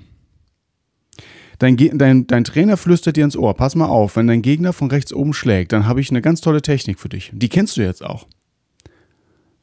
Dein, 1.60 1.77
dein, 1.77 2.25
dein 2.25 2.44
Trainer 2.44 2.75
flüstert 2.75 3.18
dir 3.18 3.24
ins 3.24 3.38
Ohr, 3.38 3.53
pass 3.53 3.75
mal 3.75 3.86
auf, 3.86 4.15
wenn 4.15 4.25
dein 4.25 4.41
Gegner 4.41 4.74
von 4.74 4.89
rechts 4.89 5.13
oben 5.13 5.34
schlägt, 5.34 5.74
dann 5.74 5.86
habe 5.86 6.01
ich 6.01 6.10
eine 6.10 6.22
ganz 6.22 6.41
tolle 6.41 6.62
Technik 6.63 7.00
für 7.00 7.10
dich. 7.10 7.30
Die 7.34 7.50
kennst 7.50 7.77
du 7.77 7.82
jetzt 7.82 8.03
auch. 8.03 8.25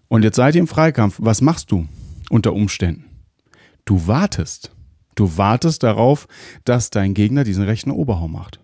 Und 0.09 0.25
jetzt 0.25 0.37
seid 0.37 0.55
ihr 0.55 0.61
im 0.61 0.69
Freikampf. 0.69 1.17
Was 1.21 1.41
machst 1.41 1.71
du 1.71 1.87
unter 2.31 2.53
Umständen? 2.53 3.05
Du 3.85 4.07
wartest. 4.07 4.73
Du 5.15 5.37
wartest 5.37 5.83
darauf, 5.83 6.29
dass 6.65 6.91
dein 6.91 7.15
Gegner 7.15 7.45
diesen 7.45 7.65
rechten 7.65 7.91
Oberhau 7.91 8.29
macht. 8.29 8.61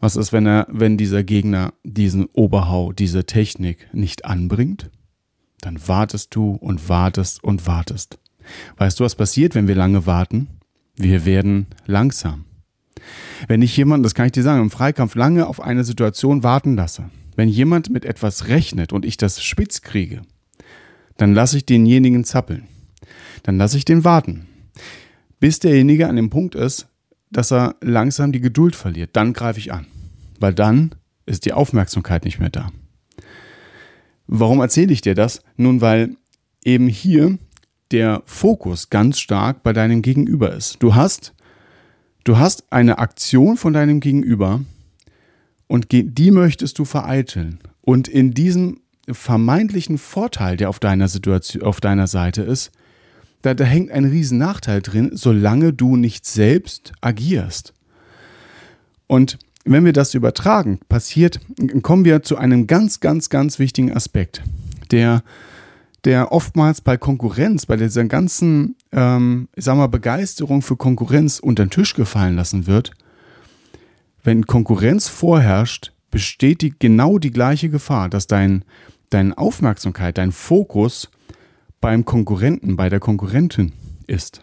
Was 0.00 0.16
ist, 0.16 0.32
wenn 0.32 0.46
er, 0.46 0.66
wenn 0.70 0.98
dieser 0.98 1.22
Gegner 1.22 1.72
diesen 1.82 2.26
Oberhau, 2.26 2.92
diese 2.92 3.24
Technik 3.24 3.88
nicht 3.92 4.24
anbringt? 4.24 4.90
Dann 5.60 5.78
wartest 5.88 6.34
du 6.34 6.50
und 6.56 6.88
wartest 6.88 7.42
und 7.42 7.66
wartest. 7.66 8.18
Weißt 8.76 9.00
du, 9.00 9.04
was 9.04 9.14
passiert, 9.14 9.54
wenn 9.54 9.68
wir 9.68 9.74
lange 9.74 10.04
warten? 10.04 10.48
Wir 10.96 11.24
werden 11.24 11.68
langsam. 11.86 12.44
Wenn 13.48 13.62
ich 13.62 13.76
jemanden, 13.76 14.02
das 14.02 14.14
kann 14.14 14.26
ich 14.26 14.32
dir 14.32 14.42
sagen, 14.42 14.62
im 14.62 14.70
Freikampf 14.70 15.14
lange 15.14 15.46
auf 15.46 15.60
eine 15.60 15.84
Situation 15.84 16.42
warten 16.42 16.76
lasse, 16.76 17.10
wenn 17.36 17.48
jemand 17.48 17.90
mit 17.90 18.04
etwas 18.04 18.48
rechnet 18.48 18.92
und 18.92 19.04
ich 19.04 19.16
das 19.16 19.42
spitz 19.42 19.82
kriege, 19.82 20.22
dann 21.16 21.34
lasse 21.34 21.56
ich 21.56 21.66
denjenigen 21.66 22.24
zappeln. 22.24 22.68
Dann 23.42 23.58
lasse 23.58 23.76
ich 23.76 23.84
den 23.84 24.04
warten. 24.04 24.46
Bis 25.40 25.60
derjenige 25.60 26.08
an 26.08 26.16
dem 26.16 26.30
Punkt 26.30 26.54
ist, 26.54 26.88
dass 27.30 27.52
er 27.52 27.76
langsam 27.80 28.32
die 28.32 28.40
Geduld 28.40 28.76
verliert. 28.76 29.10
Dann 29.12 29.32
greife 29.32 29.58
ich 29.58 29.72
an 29.72 29.86
weil 30.40 30.54
dann 30.54 30.94
ist 31.26 31.46
die 31.46 31.52
Aufmerksamkeit 31.52 32.24
nicht 32.24 32.38
mehr 32.38 32.50
da. 32.50 32.70
Warum 34.26 34.60
erzähle 34.60 34.92
ich 34.92 35.00
dir 35.00 35.14
das? 35.14 35.42
Nun, 35.56 35.80
weil 35.80 36.16
eben 36.64 36.86
hier 36.86 37.38
der 37.90 38.22
Fokus 38.26 38.90
ganz 38.90 39.18
stark 39.18 39.62
bei 39.62 39.72
deinem 39.72 40.02
Gegenüber 40.02 40.52
ist. 40.52 40.82
Du 40.82 40.94
hast, 40.94 41.34
du 42.24 42.38
hast 42.38 42.72
eine 42.72 42.98
Aktion 42.98 43.56
von 43.56 43.72
deinem 43.72 44.00
Gegenüber 44.00 44.60
und 45.66 45.88
die 45.92 46.30
möchtest 46.30 46.78
du 46.78 46.84
vereiteln. 46.84 47.58
Und 47.82 48.08
in 48.08 48.32
diesem 48.32 48.80
vermeintlichen 49.10 49.98
Vorteil, 49.98 50.56
der 50.56 50.68
auf 50.68 50.78
deiner 50.78 51.08
Situation, 51.08 51.62
auf 51.62 51.80
deiner 51.80 52.06
Seite 52.06 52.42
ist, 52.42 52.70
da, 53.42 53.52
da 53.52 53.64
hängt 53.64 53.90
ein 53.90 54.06
riesen 54.06 54.38
Nachteil 54.38 54.80
drin, 54.80 55.10
solange 55.12 55.72
du 55.72 55.96
nicht 55.96 56.26
selbst 56.26 56.92
agierst. 57.02 57.74
Und 59.06 59.38
wenn 59.64 59.84
wir 59.84 59.92
das 59.92 60.14
übertragen, 60.14 60.80
passiert, 60.88 61.40
kommen 61.82 62.04
wir 62.04 62.22
zu 62.22 62.36
einem 62.36 62.66
ganz, 62.66 63.00
ganz, 63.00 63.28
ganz 63.28 63.58
wichtigen 63.58 63.92
Aspekt, 63.92 64.42
der, 64.90 65.22
der 66.04 66.32
oftmals 66.32 66.80
bei 66.80 66.96
Konkurrenz, 66.96 67.66
bei 67.66 67.76
dieser 67.76 68.04
ganzen, 68.04 68.76
ähm, 68.92 69.48
ich 69.54 69.64
sag 69.64 69.76
mal, 69.76 69.88
Begeisterung 69.88 70.62
für 70.62 70.76
Konkurrenz 70.76 71.38
unter 71.38 71.64
den 71.66 71.70
Tisch 71.70 71.94
gefallen 71.94 72.36
lassen 72.36 72.66
wird. 72.66 72.92
Wenn 74.24 74.46
Konkurrenz 74.46 75.08
vorherrscht, 75.08 75.92
besteht 76.10 76.62
die, 76.62 76.74
genau 76.78 77.18
die 77.18 77.30
gleiche 77.30 77.68
Gefahr, 77.68 78.08
dass 78.08 78.26
dein, 78.26 78.64
deine 79.10 79.36
Aufmerksamkeit, 79.36 80.16
dein 80.16 80.32
Fokus 80.32 81.10
beim 81.82 82.06
Konkurrenten, 82.06 82.76
bei 82.76 82.88
der 82.88 83.00
Konkurrentin 83.00 83.74
ist. 84.06 84.42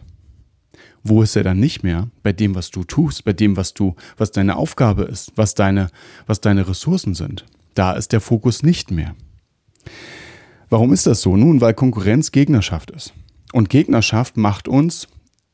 Wo 1.03 1.23
ist 1.23 1.35
er 1.35 1.41
dann 1.41 1.59
nicht 1.59 1.81
mehr? 1.81 2.09
Bei 2.21 2.31
dem, 2.31 2.53
was 2.53 2.69
du 2.69 2.83
tust, 2.83 3.23
bei 3.23 3.33
dem, 3.33 3.57
was 3.57 3.73
du, 3.73 3.95
was 4.17 4.31
deine 4.31 4.55
Aufgabe 4.55 5.03
ist, 5.03 5.31
was 5.35 5.55
deine, 5.55 5.89
was 6.27 6.41
deine 6.41 6.67
Ressourcen 6.67 7.15
sind. 7.15 7.47
Da 7.73 7.93
ist 7.93 8.11
der 8.11 8.21
Fokus 8.21 8.61
nicht 8.61 8.91
mehr. 8.91 9.15
Warum 10.69 10.93
ist 10.93 11.07
das 11.07 11.21
so? 11.21 11.35
Nun, 11.35 11.59
weil 11.59 11.73
Konkurrenz 11.73 12.31
Gegnerschaft 12.31 12.91
ist. 12.91 13.13
Und 13.51 13.71
Gegnerschaft 13.71 14.38
macht 14.38 14.67
uns 14.67 15.07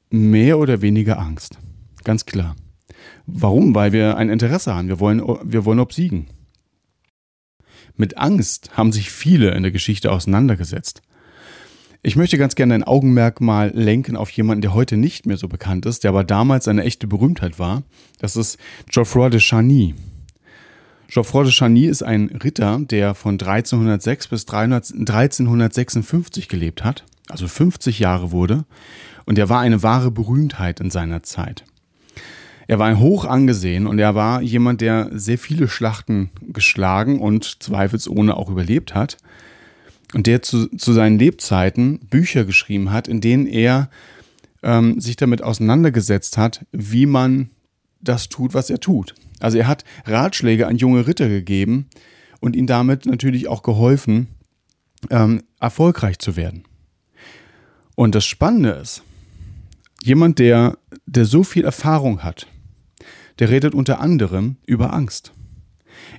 mehr 0.09 0.59
oder 0.59 0.81
weniger 0.81 1.17
Angst. 1.17 1.57
Ganz 2.03 2.25
klar. 2.25 2.57
Warum? 3.25 3.75
Weil 3.75 3.91
wir 3.91 4.17
ein 4.17 4.29
Interesse 4.29 4.73
haben. 4.73 4.87
Wir 4.87 4.99
wollen, 4.99 5.21
wir 5.43 5.65
wollen 5.65 5.79
obsiegen. 5.79 6.27
Mit 7.95 8.17
Angst 8.17 8.77
haben 8.77 8.91
sich 8.91 9.11
viele 9.11 9.51
in 9.51 9.63
der 9.63 9.71
Geschichte 9.71 10.11
auseinandergesetzt. 10.11 11.01
Ich 12.03 12.15
möchte 12.15 12.37
ganz 12.37 12.55
gerne 12.55 12.75
ein 12.75 12.83
Augenmerk 12.83 13.41
mal 13.41 13.71
lenken 13.73 14.15
auf 14.15 14.29
jemanden, 14.29 14.61
der 14.61 14.73
heute 14.73 14.97
nicht 14.97 15.25
mehr 15.25 15.37
so 15.37 15.47
bekannt 15.47 15.85
ist, 15.85 16.03
der 16.03 16.09
aber 16.09 16.23
damals 16.23 16.67
eine 16.67 16.83
echte 16.83 17.07
Berühmtheit 17.07 17.59
war. 17.59 17.83
Das 18.19 18.35
ist 18.35 18.57
Geoffroy 18.89 19.29
de 19.29 19.39
Charny. 19.39 19.95
Geoffroy 21.07 21.45
de 21.45 21.51
Charny 21.51 21.85
ist 21.85 22.03
ein 22.03 22.27
Ritter, 22.43 22.79
der 22.79 23.15
von 23.15 23.33
1306 23.33 24.27
bis 24.27 24.47
1356 24.47 26.47
gelebt 26.47 26.83
hat, 26.83 27.03
also 27.29 27.47
50 27.47 27.99
Jahre 27.99 28.31
wurde, 28.31 28.65
und 29.25 29.39
er 29.39 29.49
war 29.49 29.61
eine 29.61 29.83
wahre 29.83 30.11
Berühmtheit 30.11 30.79
in 30.79 30.91
seiner 30.91 31.23
Zeit. 31.23 31.65
Er 32.67 32.79
war 32.79 32.99
hoch 32.99 33.25
angesehen 33.25 33.87
und 33.87 33.97
er 33.97 34.13
war 34.13 34.41
jemand, 34.41 34.81
der 34.81 35.09
sehr 35.13 35.37
viele 35.37 35.67
Schlachten 35.67 36.29
geschlagen 36.41 37.19
und 37.19 37.63
zweifelsohne 37.63 38.35
auch 38.35 38.49
überlebt 38.49 38.93
hat 38.93 39.17
und 40.13 40.27
der 40.27 40.41
zu, 40.41 40.67
zu 40.67 40.93
seinen 40.93 41.17
Lebzeiten 41.17 41.99
Bücher 42.09 42.43
geschrieben 42.45 42.91
hat, 42.91 43.07
in 43.07 43.21
denen 43.21 43.47
er 43.47 43.89
ähm, 44.63 44.99
sich 44.99 45.15
damit 45.15 45.41
auseinandergesetzt 45.41 46.37
hat, 46.37 46.65
wie 46.71 47.05
man 47.05 47.49
das 48.01 48.29
tut, 48.29 48.53
was 48.53 48.69
er 48.69 48.79
tut. 48.79 49.15
Also 49.39 49.57
er 49.57 49.67
hat 49.67 49.85
Ratschläge 50.05 50.67
an 50.67 50.77
junge 50.77 51.07
Ritter 51.07 51.29
gegeben 51.29 51.87
und 52.39 52.55
ihnen 52.55 52.67
damit 52.67 53.05
natürlich 53.05 53.47
auch 53.47 53.63
geholfen, 53.63 54.27
ähm, 55.09 55.43
erfolgreich 55.59 56.19
zu 56.19 56.35
werden. 56.35 56.63
Und 57.95 58.13
das 58.13 58.25
Spannende 58.25 58.71
ist, 58.71 59.03
jemand, 60.03 60.39
der, 60.39 60.77
der 61.05 61.25
so 61.25 61.43
viel 61.43 61.65
Erfahrung 61.65 62.23
hat, 62.23 62.47
der 63.39 63.49
redet 63.49 63.73
unter 63.73 63.99
anderem 63.99 64.57
über 64.65 64.93
Angst. 64.93 65.33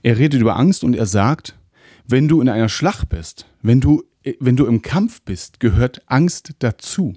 Er 0.03 0.19
redet 0.19 0.41
über 0.41 0.57
Angst 0.57 0.85
und 0.85 0.95
er 0.95 1.07
sagt, 1.07 1.59
wenn 2.07 2.29
du 2.29 2.41
in 2.41 2.49
einer 2.49 2.69
Schlacht 2.69 3.09
bist, 3.09 3.47
wenn 3.63 3.81
du, 3.81 4.03
wenn 4.41 4.57
du 4.57 4.67
im 4.67 4.83
Kampf 4.83 5.23
bist, 5.23 5.61
gehört 5.61 6.03
Angst 6.07 6.55
dazu. 6.59 7.15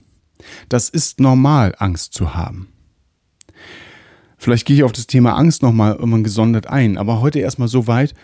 Das 0.70 0.90
ist 0.90 1.20
normal, 1.20 1.76
Angst 1.78 2.14
zu 2.14 2.34
haben. 2.34 2.70
Vielleicht 4.38 4.66
gehe 4.66 4.76
ich 4.78 4.84
auf 4.84 4.92
das 4.92 5.08
Thema 5.08 5.36
Angst 5.38 5.62
nochmal 5.62 5.98
immer 6.02 6.20
gesondert 6.22 6.68
ein, 6.68 6.98
aber 6.98 7.22
heute 7.22 7.40
erstmal 7.40 7.68
so 7.68 7.86
weit, 7.88 8.16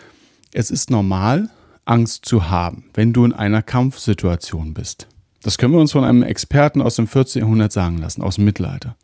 es 0.52 0.70
ist 0.70 0.90
normal, 0.90 1.48
Angst 1.84 2.26
zu 2.26 2.50
haben, 2.50 2.84
wenn 2.94 3.12
du 3.12 3.24
in 3.24 3.32
einer 3.32 3.62
Kampfsituation 3.62 4.74
bist. 4.74 5.06
Das 5.42 5.56
können 5.56 5.72
wir 5.72 5.80
uns 5.80 5.92
von 5.92 6.04
einem 6.04 6.22
Experten 6.22 6.82
aus 6.82 6.96
dem 6.96 7.06
14. 7.06 7.42
Jahrhundert 7.42 7.72
sagen 7.72 7.98
lassen, 7.98 8.22
aus 8.22 8.34
dem 8.34 8.44
Mittelalter. 8.44 8.96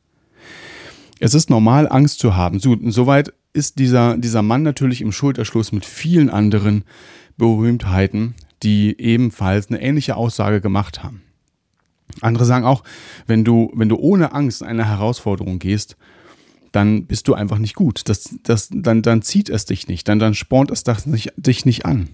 Es 1.21 1.35
ist 1.35 1.50
normal, 1.50 1.88
Angst 1.88 2.18
zu 2.18 2.37
haben. 2.37 2.59
So, 2.59 2.76
soweit 2.90 3.33
ist 3.52 3.78
dieser, 3.78 4.16
dieser 4.16 4.42
Mann 4.42 4.62
natürlich 4.62 5.00
im 5.00 5.12
Schulterschluss 5.12 5.73
mit 5.73 5.85
vielen 5.85 6.28
anderen 6.28 6.85
Berühmtheiten, 7.37 8.35
die 8.62 8.99
ebenfalls 8.99 9.68
eine 9.68 9.80
ähnliche 9.80 10.16
Aussage 10.16 10.61
gemacht 10.61 11.04
haben. 11.04 11.23
Andere 12.21 12.44
sagen 12.44 12.64
auch, 12.64 12.85
wenn 13.26 13.44
du, 13.44 13.71
wenn 13.75 13.88
du 13.88 13.97
ohne 13.97 14.33
Angst 14.33 14.62
in 14.62 14.68
eine 14.68 14.88
Herausforderung 14.88 15.59
gehst, 15.59 15.97
dann 16.73 17.06
bist 17.06 17.28
du 17.28 17.35
einfach 17.35 17.59
nicht 17.59 17.75
gut. 17.75 18.09
Das, 18.09 18.37
das, 18.42 18.68
dann, 18.73 19.02
dann 19.02 19.23
zieht 19.23 19.49
es 19.49 19.64
dich 19.64 19.88
nicht, 19.88 20.09
dann, 20.09 20.18
dann 20.18 20.35
spornt 20.35 20.71
es 20.71 20.85
dich 20.85 21.64
nicht 21.64 21.87
an. 21.87 22.09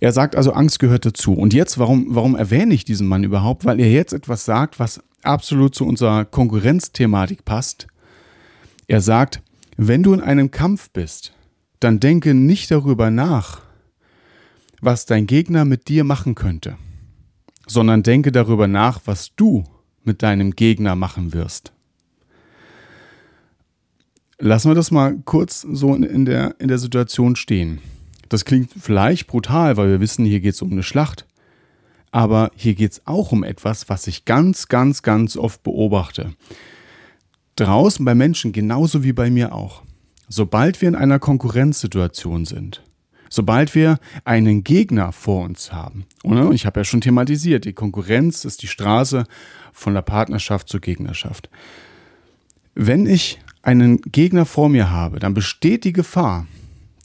Er 0.00 0.12
sagt 0.12 0.36
also, 0.36 0.52
Angst 0.52 0.78
gehört 0.78 1.04
dazu. 1.04 1.32
Und 1.32 1.52
jetzt, 1.52 1.78
warum, 1.78 2.06
warum 2.10 2.36
erwähne 2.36 2.74
ich 2.74 2.84
diesen 2.84 3.08
Mann 3.08 3.24
überhaupt? 3.24 3.64
Weil 3.64 3.80
er 3.80 3.90
jetzt 3.90 4.12
etwas 4.12 4.44
sagt, 4.44 4.78
was 4.78 5.00
absolut 5.22 5.74
zu 5.74 5.84
unserer 5.84 6.24
Konkurrenzthematik 6.24 7.44
passt. 7.44 7.88
Er 8.86 9.00
sagt, 9.00 9.42
wenn 9.76 10.02
du 10.02 10.12
in 10.12 10.20
einem 10.20 10.50
Kampf 10.50 10.90
bist, 10.90 11.32
dann 11.80 12.00
denke 12.00 12.34
nicht 12.34 12.70
darüber 12.70 13.10
nach, 13.10 13.62
was 14.80 15.06
dein 15.06 15.26
Gegner 15.26 15.64
mit 15.64 15.88
dir 15.88 16.04
machen 16.04 16.34
könnte, 16.34 16.76
sondern 17.66 18.02
denke 18.02 18.32
darüber 18.32 18.68
nach, 18.68 19.00
was 19.04 19.34
du 19.34 19.64
mit 20.04 20.22
deinem 20.22 20.52
Gegner 20.52 20.94
machen 20.94 21.32
wirst. 21.32 21.72
Lassen 24.38 24.70
wir 24.70 24.76
das 24.76 24.92
mal 24.92 25.18
kurz 25.24 25.62
so 25.62 25.94
in 25.94 26.24
der, 26.24 26.54
in 26.60 26.68
der 26.68 26.78
Situation 26.78 27.34
stehen. 27.34 27.80
Das 28.28 28.44
klingt 28.44 28.70
vielleicht 28.78 29.26
brutal, 29.26 29.76
weil 29.76 29.88
wir 29.88 30.00
wissen, 30.00 30.24
hier 30.24 30.40
geht 30.40 30.54
es 30.54 30.62
um 30.62 30.72
eine 30.72 30.82
Schlacht. 30.82 31.26
Aber 32.10 32.50
hier 32.54 32.74
geht 32.74 32.92
es 32.92 33.06
auch 33.06 33.32
um 33.32 33.44
etwas, 33.44 33.88
was 33.88 34.06
ich 34.06 34.24
ganz, 34.24 34.68
ganz, 34.68 35.02
ganz 35.02 35.36
oft 35.36 35.62
beobachte. 35.62 36.34
Draußen 37.56 38.04
bei 38.04 38.14
Menschen 38.14 38.52
genauso 38.52 39.04
wie 39.04 39.12
bei 39.12 39.30
mir 39.30 39.54
auch. 39.54 39.82
Sobald 40.28 40.80
wir 40.80 40.88
in 40.88 40.94
einer 40.94 41.18
Konkurrenzsituation 41.18 42.44
sind, 42.44 42.82
sobald 43.30 43.74
wir 43.74 43.98
einen 44.24 44.62
Gegner 44.64 45.12
vor 45.12 45.44
uns 45.44 45.72
haben, 45.72 46.06
und 46.22 46.52
ich 46.52 46.66
habe 46.66 46.80
ja 46.80 46.84
schon 46.84 47.00
thematisiert, 47.00 47.64
die 47.64 47.72
Konkurrenz 47.72 48.44
ist 48.44 48.62
die 48.62 48.68
Straße 48.68 49.24
von 49.72 49.94
der 49.94 50.02
Partnerschaft 50.02 50.68
zur 50.68 50.80
Gegnerschaft. 50.80 51.50
Wenn 52.74 53.06
ich 53.06 53.38
einen 53.62 54.00
Gegner 54.02 54.46
vor 54.46 54.68
mir 54.68 54.90
habe, 54.90 55.18
dann 55.18 55.34
besteht 55.34 55.84
die 55.84 55.92
Gefahr, 55.92 56.46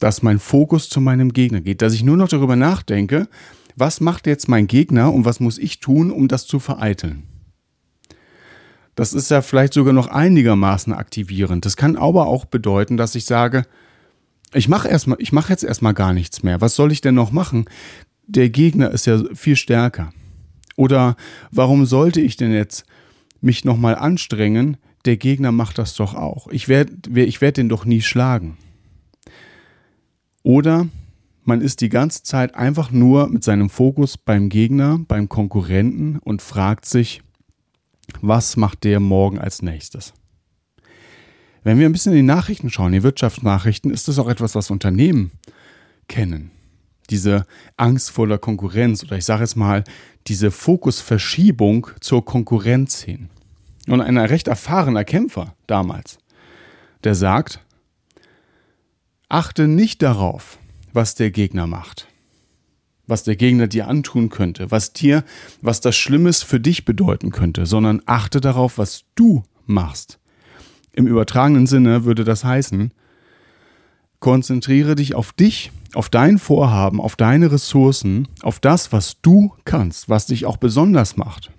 dass 0.04 0.22
mein 0.22 0.38
Fokus 0.38 0.90
zu 0.90 1.00
meinem 1.00 1.32
Gegner 1.32 1.62
geht, 1.62 1.80
dass 1.80 1.94
ich 1.94 2.02
nur 2.02 2.18
noch 2.18 2.28
darüber 2.28 2.56
nachdenke, 2.56 3.26
was 3.74 4.02
macht 4.02 4.26
jetzt 4.26 4.50
mein 4.50 4.66
Gegner 4.66 5.10
und 5.10 5.24
was 5.24 5.40
muss 5.40 5.56
ich 5.56 5.80
tun, 5.80 6.10
um 6.10 6.28
das 6.28 6.46
zu 6.46 6.58
vereiteln. 6.58 7.22
Das 8.96 9.14
ist 9.14 9.30
ja 9.30 9.40
vielleicht 9.40 9.72
sogar 9.72 9.94
noch 9.94 10.08
einigermaßen 10.08 10.92
aktivierend. 10.92 11.64
Das 11.64 11.78
kann 11.78 11.96
aber 11.96 12.26
auch 12.26 12.44
bedeuten, 12.44 12.98
dass 12.98 13.14
ich 13.14 13.24
sage, 13.24 13.64
ich 14.52 14.68
mache 14.68 14.88
erstmal, 14.88 15.16
jetzt 15.48 15.64
erstmal 15.64 15.94
gar 15.94 16.12
nichts 16.12 16.42
mehr. 16.42 16.60
Was 16.60 16.76
soll 16.76 16.92
ich 16.92 17.00
denn 17.00 17.14
noch 17.14 17.32
machen? 17.32 17.64
Der 18.26 18.50
Gegner 18.50 18.90
ist 18.90 19.06
ja 19.06 19.22
viel 19.32 19.56
stärker. 19.56 20.12
Oder 20.76 21.16
warum 21.50 21.86
sollte 21.86 22.20
ich 22.20 22.36
denn 22.36 22.52
jetzt 22.52 22.84
mich 23.40 23.64
nochmal 23.64 23.94
anstrengen? 23.94 24.76
Der 25.06 25.16
Gegner 25.16 25.50
macht 25.50 25.78
das 25.78 25.94
doch 25.94 26.14
auch. 26.14 26.48
Ich 26.48 26.68
werde 26.68 26.92
ich 27.22 27.40
werd 27.40 27.56
den 27.56 27.70
doch 27.70 27.86
nie 27.86 28.02
schlagen. 28.02 28.58
Oder 30.44 30.86
man 31.42 31.62
ist 31.62 31.80
die 31.80 31.88
ganze 31.88 32.22
Zeit 32.22 32.54
einfach 32.54 32.90
nur 32.90 33.28
mit 33.28 33.42
seinem 33.42 33.70
Fokus 33.70 34.16
beim 34.16 34.50
Gegner, 34.50 35.00
beim 35.08 35.28
Konkurrenten 35.28 36.18
und 36.18 36.42
fragt 36.42 36.84
sich, 36.84 37.22
was 38.20 38.56
macht 38.56 38.84
der 38.84 39.00
morgen 39.00 39.38
als 39.38 39.62
nächstes? 39.62 40.12
Wenn 41.62 41.78
wir 41.78 41.86
ein 41.86 41.92
bisschen 41.92 42.12
in 42.12 42.18
die 42.18 42.22
Nachrichten 42.22 42.68
schauen, 42.68 42.92
die 42.92 43.02
Wirtschaftsnachrichten, 43.02 43.90
ist 43.90 44.06
das 44.06 44.18
auch 44.18 44.28
etwas, 44.28 44.54
was 44.54 44.70
Unternehmen 44.70 45.32
kennen. 46.08 46.50
Diese 47.08 47.46
Angst 47.78 48.10
vor 48.10 48.26
der 48.26 48.38
Konkurrenz 48.38 49.02
oder 49.02 49.16
ich 49.16 49.24
sage 49.24 49.42
jetzt 49.42 49.56
mal, 49.56 49.82
diese 50.26 50.50
Fokusverschiebung 50.50 51.88
zur 52.00 52.22
Konkurrenz 52.24 53.00
hin. 53.02 53.30
Und 53.86 54.02
ein 54.02 54.18
recht 54.18 54.48
erfahrener 54.48 55.04
Kämpfer 55.04 55.54
damals, 55.66 56.18
der 57.02 57.14
sagt, 57.14 57.63
achte 59.34 59.66
nicht 59.66 60.00
darauf, 60.00 60.58
was 60.92 61.16
der 61.16 61.32
Gegner 61.32 61.66
macht, 61.66 62.06
was 63.08 63.24
der 63.24 63.34
Gegner 63.34 63.66
dir 63.66 63.88
antun 63.88 64.28
könnte, 64.28 64.70
was 64.70 64.92
dir, 64.92 65.24
was 65.60 65.80
das 65.80 65.96
Schlimmes 65.96 66.44
für 66.44 66.60
dich 66.60 66.84
bedeuten 66.84 67.32
könnte, 67.32 67.66
sondern 67.66 68.00
achte 68.06 68.40
darauf, 68.40 68.78
was 68.78 69.02
du 69.16 69.42
machst. 69.66 70.20
Im 70.92 71.08
übertragenen 71.08 71.66
Sinne 71.66 72.04
würde 72.04 72.22
das 72.22 72.44
heißen, 72.44 72.92
konzentriere 74.20 74.94
dich 74.94 75.16
auf 75.16 75.32
dich, 75.32 75.72
auf 75.94 76.10
dein 76.10 76.38
Vorhaben, 76.38 77.00
auf 77.00 77.16
deine 77.16 77.50
Ressourcen, 77.50 78.28
auf 78.40 78.60
das, 78.60 78.92
was 78.92 79.20
du 79.20 79.52
kannst, 79.64 80.08
was 80.08 80.26
dich 80.26 80.46
auch 80.46 80.58
besonders 80.58 81.16
macht. 81.16 81.50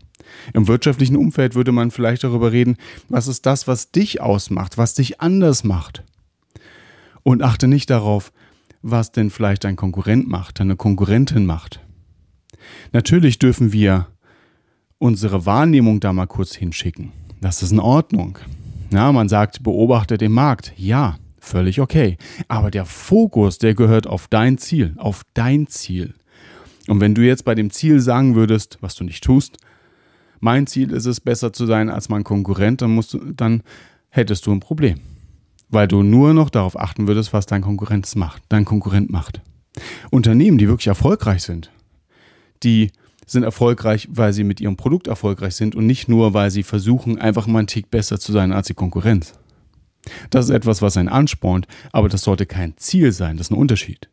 Im 0.53 0.69
wirtschaftlichen 0.69 1.17
Umfeld 1.17 1.55
würde 1.55 1.73
man 1.73 1.91
vielleicht 1.91 2.23
darüber 2.23 2.53
reden, 2.53 2.77
was 3.09 3.27
ist 3.27 3.45
das, 3.45 3.67
was 3.67 3.91
dich 3.91 4.21
ausmacht, 4.21 4.77
was 4.77 4.93
dich 4.93 5.19
anders 5.19 5.65
macht. 5.65 6.05
Und 7.27 7.41
achte 7.41 7.67
nicht 7.67 7.89
darauf, 7.89 8.31
was 8.83 9.11
denn 9.11 9.31
vielleicht 9.31 9.63
dein 9.63 9.75
Konkurrent 9.75 10.27
macht, 10.27 10.59
deine 10.59 10.75
Konkurrentin 10.75 11.47
macht. 11.47 11.79
Natürlich 12.93 13.39
dürfen 13.39 13.73
wir 13.73 14.09
unsere 14.99 15.47
Wahrnehmung 15.47 15.99
da 15.99 16.13
mal 16.13 16.27
kurz 16.27 16.53
hinschicken. 16.53 17.11
Das 17.41 17.63
ist 17.63 17.71
in 17.71 17.79
Ordnung. 17.79 18.37
Ja, 18.93 19.11
man 19.11 19.27
sagt, 19.27 19.63
beobachte 19.63 20.19
den 20.19 20.33
Markt. 20.33 20.73
Ja, 20.77 21.17
völlig 21.39 21.81
okay. 21.81 22.17
Aber 22.47 22.69
der 22.69 22.85
Fokus, 22.85 23.57
der 23.57 23.73
gehört 23.73 24.05
auf 24.05 24.27
dein 24.27 24.59
Ziel, 24.59 24.93
auf 24.97 25.23
dein 25.33 25.65
Ziel. 25.65 26.13
Und 26.87 27.01
wenn 27.01 27.15
du 27.15 27.23
jetzt 27.23 27.43
bei 27.43 27.55
dem 27.55 27.71
Ziel 27.71 28.01
sagen 28.01 28.35
würdest, 28.35 28.77
was 28.81 28.93
du 28.93 29.03
nicht 29.03 29.23
tust, 29.23 29.57
mein 30.41 30.67
Ziel 30.67 30.91
ist 30.91 31.07
es, 31.07 31.21
besser 31.21 31.51
zu 31.51 31.65
sein 31.65 31.89
als 31.89 32.07
mein 32.07 32.23
Konkurrent, 32.23 32.83
dann, 32.83 32.91
musst 32.91 33.15
du, 33.15 33.33
dann 33.33 33.63
hättest 34.09 34.45
du 34.45 34.51
ein 34.51 34.59
Problem 34.59 34.99
weil 35.69 35.87
du 35.87 36.03
nur 36.03 36.33
noch 36.33 36.49
darauf 36.49 36.79
achten 36.79 37.07
würdest, 37.07 37.33
was 37.33 37.45
dein 37.45 37.61
Konkurrent 37.61 38.13
macht, 38.15 38.43
dein 38.49 38.65
Konkurrent 38.65 39.11
macht. 39.11 39.41
Unternehmen, 40.11 40.57
die 40.57 40.67
wirklich 40.67 40.87
erfolgreich 40.87 41.43
sind, 41.43 41.71
die 42.63 42.91
sind 43.25 43.43
erfolgreich, 43.43 44.07
weil 44.11 44.33
sie 44.33 44.43
mit 44.43 44.61
ihrem 44.61 44.77
Produkt 44.77 45.07
erfolgreich 45.07 45.55
sind 45.55 45.75
und 45.75 45.87
nicht 45.87 46.07
nur, 46.07 46.33
weil 46.33 46.51
sie 46.51 46.63
versuchen, 46.63 47.19
einfach 47.19 47.47
mal 47.47 47.59
einen 47.59 47.67
Tick 47.67 47.89
besser 47.89 48.19
zu 48.19 48.31
sein 48.31 48.51
als 48.53 48.67
die 48.67 48.73
Konkurrenz. 48.75 49.33
Das 50.29 50.45
ist 50.45 50.51
etwas, 50.51 50.81
was 50.81 50.97
einen 50.97 51.09
anspornt, 51.09 51.67
aber 51.91 52.09
das 52.09 52.21
sollte 52.21 52.45
kein 52.45 52.77
Ziel 52.77 53.11
sein, 53.11 53.37
das 53.37 53.47
ist 53.47 53.51
ein 53.51 53.57
Unterschied. 53.57 54.09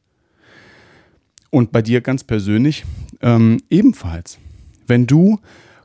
Und 1.51 1.71
bei 1.71 1.83
dir 1.83 2.01
ganz 2.01 2.25
persönlich 2.25 2.85
ähm, 3.21 3.59
ebenfalls. 3.69 4.39
Wenn 4.87 5.07
du 5.07 5.39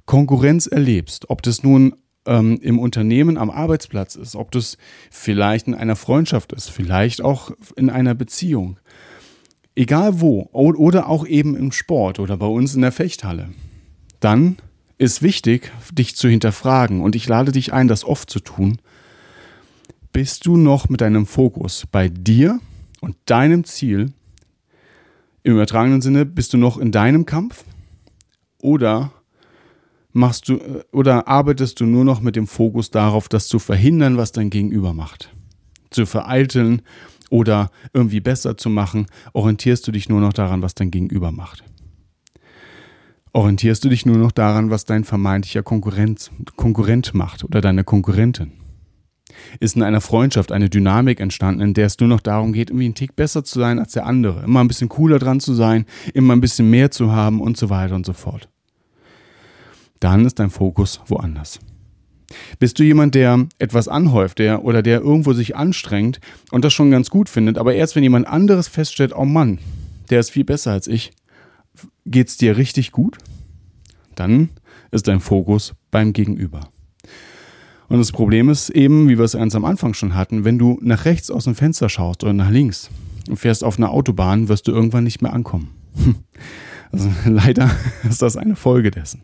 Konkurrenz 0.05 0.65
erlebst, 0.65 1.29
ob 1.29 1.41
das 1.41 1.61
nun 1.61 1.93
ähm, 2.27 2.59
im 2.61 2.77
Unternehmen 2.77 3.37
am 3.37 3.49
Arbeitsplatz 3.49 4.15
ist, 4.15 4.35
ob 4.35 4.51
das 4.51 4.77
vielleicht 5.09 5.67
in 5.67 5.73
einer 5.73 5.95
Freundschaft 5.95 6.53
ist, 6.53 6.69
vielleicht 6.69 7.21
auch 7.21 7.51
in 7.75 7.89
einer 7.89 8.13
Beziehung. 8.13 8.77
Egal 9.75 10.21
wo, 10.21 10.49
oder 10.51 11.07
auch 11.07 11.25
eben 11.25 11.55
im 11.55 11.71
Sport 11.71 12.19
oder 12.19 12.37
bei 12.37 12.47
uns 12.47 12.75
in 12.75 12.81
der 12.81 12.91
Fechthalle. 12.91 13.49
Dann 14.19 14.57
ist 14.97 15.21
wichtig, 15.21 15.71
dich 15.91 16.15
zu 16.15 16.27
hinterfragen 16.27 17.01
und 17.01 17.15
ich 17.15 17.27
lade 17.27 17.51
dich 17.51 17.73
ein, 17.73 17.87
das 17.87 18.03
oft 18.03 18.29
zu 18.29 18.39
tun. 18.39 18.79
Bist 20.11 20.45
du 20.45 20.57
noch 20.57 20.89
mit 20.89 21.01
deinem 21.01 21.27
Fokus 21.27 21.85
bei 21.91 22.09
dir 22.09 22.59
und 23.01 23.15
deinem 23.25 23.63
Ziel? 23.63 24.13
Im 25.43 25.53
übertragenen 25.53 26.01
Sinne, 26.01 26.25
bist 26.25 26.53
du 26.53 26.57
noch 26.57 26.79
in 26.79 26.91
deinem 26.91 27.25
Kampf? 27.25 27.63
Oder 28.59 29.11
machst 30.17 30.49
du 30.49 30.55
äh, 30.55 30.83
oder 30.91 31.27
arbeitest 31.27 31.79
du 31.79 31.85
nur 31.85 32.03
noch 32.03 32.19
mit 32.19 32.35
dem 32.35 32.47
Fokus 32.47 32.91
darauf, 32.91 33.29
das 33.29 33.47
zu 33.47 33.59
verhindern, 33.59 34.17
was 34.17 34.31
dein 34.33 34.49
Gegenüber 34.49 34.93
macht? 34.93 35.33
Zu 35.91 36.05
vereiteln 36.05 36.81
oder 37.29 37.71
irgendwie 37.93 38.19
besser 38.19 38.57
zu 38.57 38.69
machen, 38.69 39.05
orientierst 39.33 39.87
du 39.87 39.91
dich 39.91 40.09
nur 40.09 40.19
noch 40.19 40.33
daran, 40.33 40.61
was 40.61 40.75
dein 40.75 40.91
Gegenüber 40.91 41.31
macht. 41.31 41.63
Orientierst 43.33 43.83
du 43.85 43.89
dich 43.89 44.05
nur 44.05 44.17
noch 44.17 44.31
daran, 44.31 44.71
was 44.71 44.85
dein 44.85 45.03
vermeintlicher 45.03 45.61
Konkurrenz, 45.61 46.31
Konkurrent 46.55 47.13
macht 47.13 47.43
oder 47.43 47.61
deine 47.61 47.83
Konkurrentin? 47.83 48.53
Ist 49.59 49.75
in 49.75 49.83
einer 49.83 50.01
Freundschaft 50.01 50.51
eine 50.51 50.69
Dynamik 50.69 51.19
entstanden, 51.19 51.61
in 51.61 51.73
der 51.73 51.85
es 51.85 51.99
nur 51.99 52.09
noch 52.09 52.21
darum 52.21 52.53
geht, 52.53 52.69
irgendwie 52.69 52.85
einen 52.85 52.95
Tick 52.95 53.15
besser 53.15 53.43
zu 53.43 53.59
sein 53.59 53.77
als 53.77 53.91
der 53.91 54.05
andere, 54.05 54.43
immer 54.43 54.61
ein 54.61 54.67
bisschen 54.67 54.89
cooler 54.89 55.19
dran 55.19 55.39
zu 55.39 55.53
sein, 55.53 55.85
immer 56.13 56.33
ein 56.33 56.41
bisschen 56.41 56.69
mehr 56.69 56.89
zu 56.89 57.11
haben 57.11 57.39
und 57.39 57.57
so 57.57 57.69
weiter 57.69 57.95
und 57.95 58.05
so 58.05 58.13
fort 58.13 58.49
dann 59.99 60.25
ist 60.25 60.39
dein 60.39 60.49
Fokus 60.49 61.01
woanders. 61.07 61.59
Bist 62.59 62.77
du 62.77 62.83
jemand, 62.83 63.15
der 63.15 63.47
etwas 63.57 63.87
anhäuft, 63.87 64.39
der 64.39 64.65
oder 64.65 64.81
der 64.81 64.99
irgendwo 64.99 65.33
sich 65.33 65.55
anstrengt 65.55 66.19
und 66.51 66.65
das 66.65 66.73
schon 66.73 66.91
ganz 66.91 67.09
gut 67.09 67.29
findet, 67.29 67.57
aber 67.57 67.73
erst 67.73 67.95
wenn 67.95 68.03
jemand 68.03 68.27
anderes 68.27 68.67
feststellt, 68.67 69.13
oh 69.15 69.25
Mann, 69.25 69.59
der 70.09 70.19
ist 70.19 70.31
viel 70.31 70.43
besser 70.43 70.71
als 70.71 70.87
ich, 70.87 71.11
geht's 72.05 72.37
dir 72.37 72.57
richtig 72.57 72.91
gut? 72.91 73.17
Dann 74.15 74.49
ist 74.91 75.07
dein 75.07 75.19
Fokus 75.19 75.73
beim 75.91 76.11
Gegenüber. 76.13 76.69
Und 77.89 77.99
das 77.99 78.11
Problem 78.11 78.49
ist 78.49 78.69
eben, 78.69 79.07
wie 79.07 79.17
wir 79.17 79.23
es 79.23 79.33
ganz 79.33 79.55
am 79.55 79.63
Anfang 79.63 79.93
schon 79.93 80.15
hatten, 80.15 80.43
wenn 80.43 80.59
du 80.59 80.77
nach 80.81 81.05
rechts 81.05 81.31
aus 81.31 81.45
dem 81.45 81.55
Fenster 81.55 81.87
schaust 81.87 82.23
oder 82.23 82.33
nach 82.33 82.49
links 82.49 82.89
und 83.29 83.37
fährst 83.37 83.63
auf 83.63 83.77
einer 83.77 83.91
Autobahn, 83.91 84.49
wirst 84.49 84.67
du 84.67 84.71
irgendwann 84.73 85.05
nicht 85.05 85.21
mehr 85.21 85.33
ankommen. 85.33 85.69
Also 86.89 87.11
leider 87.25 87.69
ist 88.09 88.21
das 88.21 88.37
eine 88.37 88.55
Folge 88.55 88.91
dessen. 88.91 89.21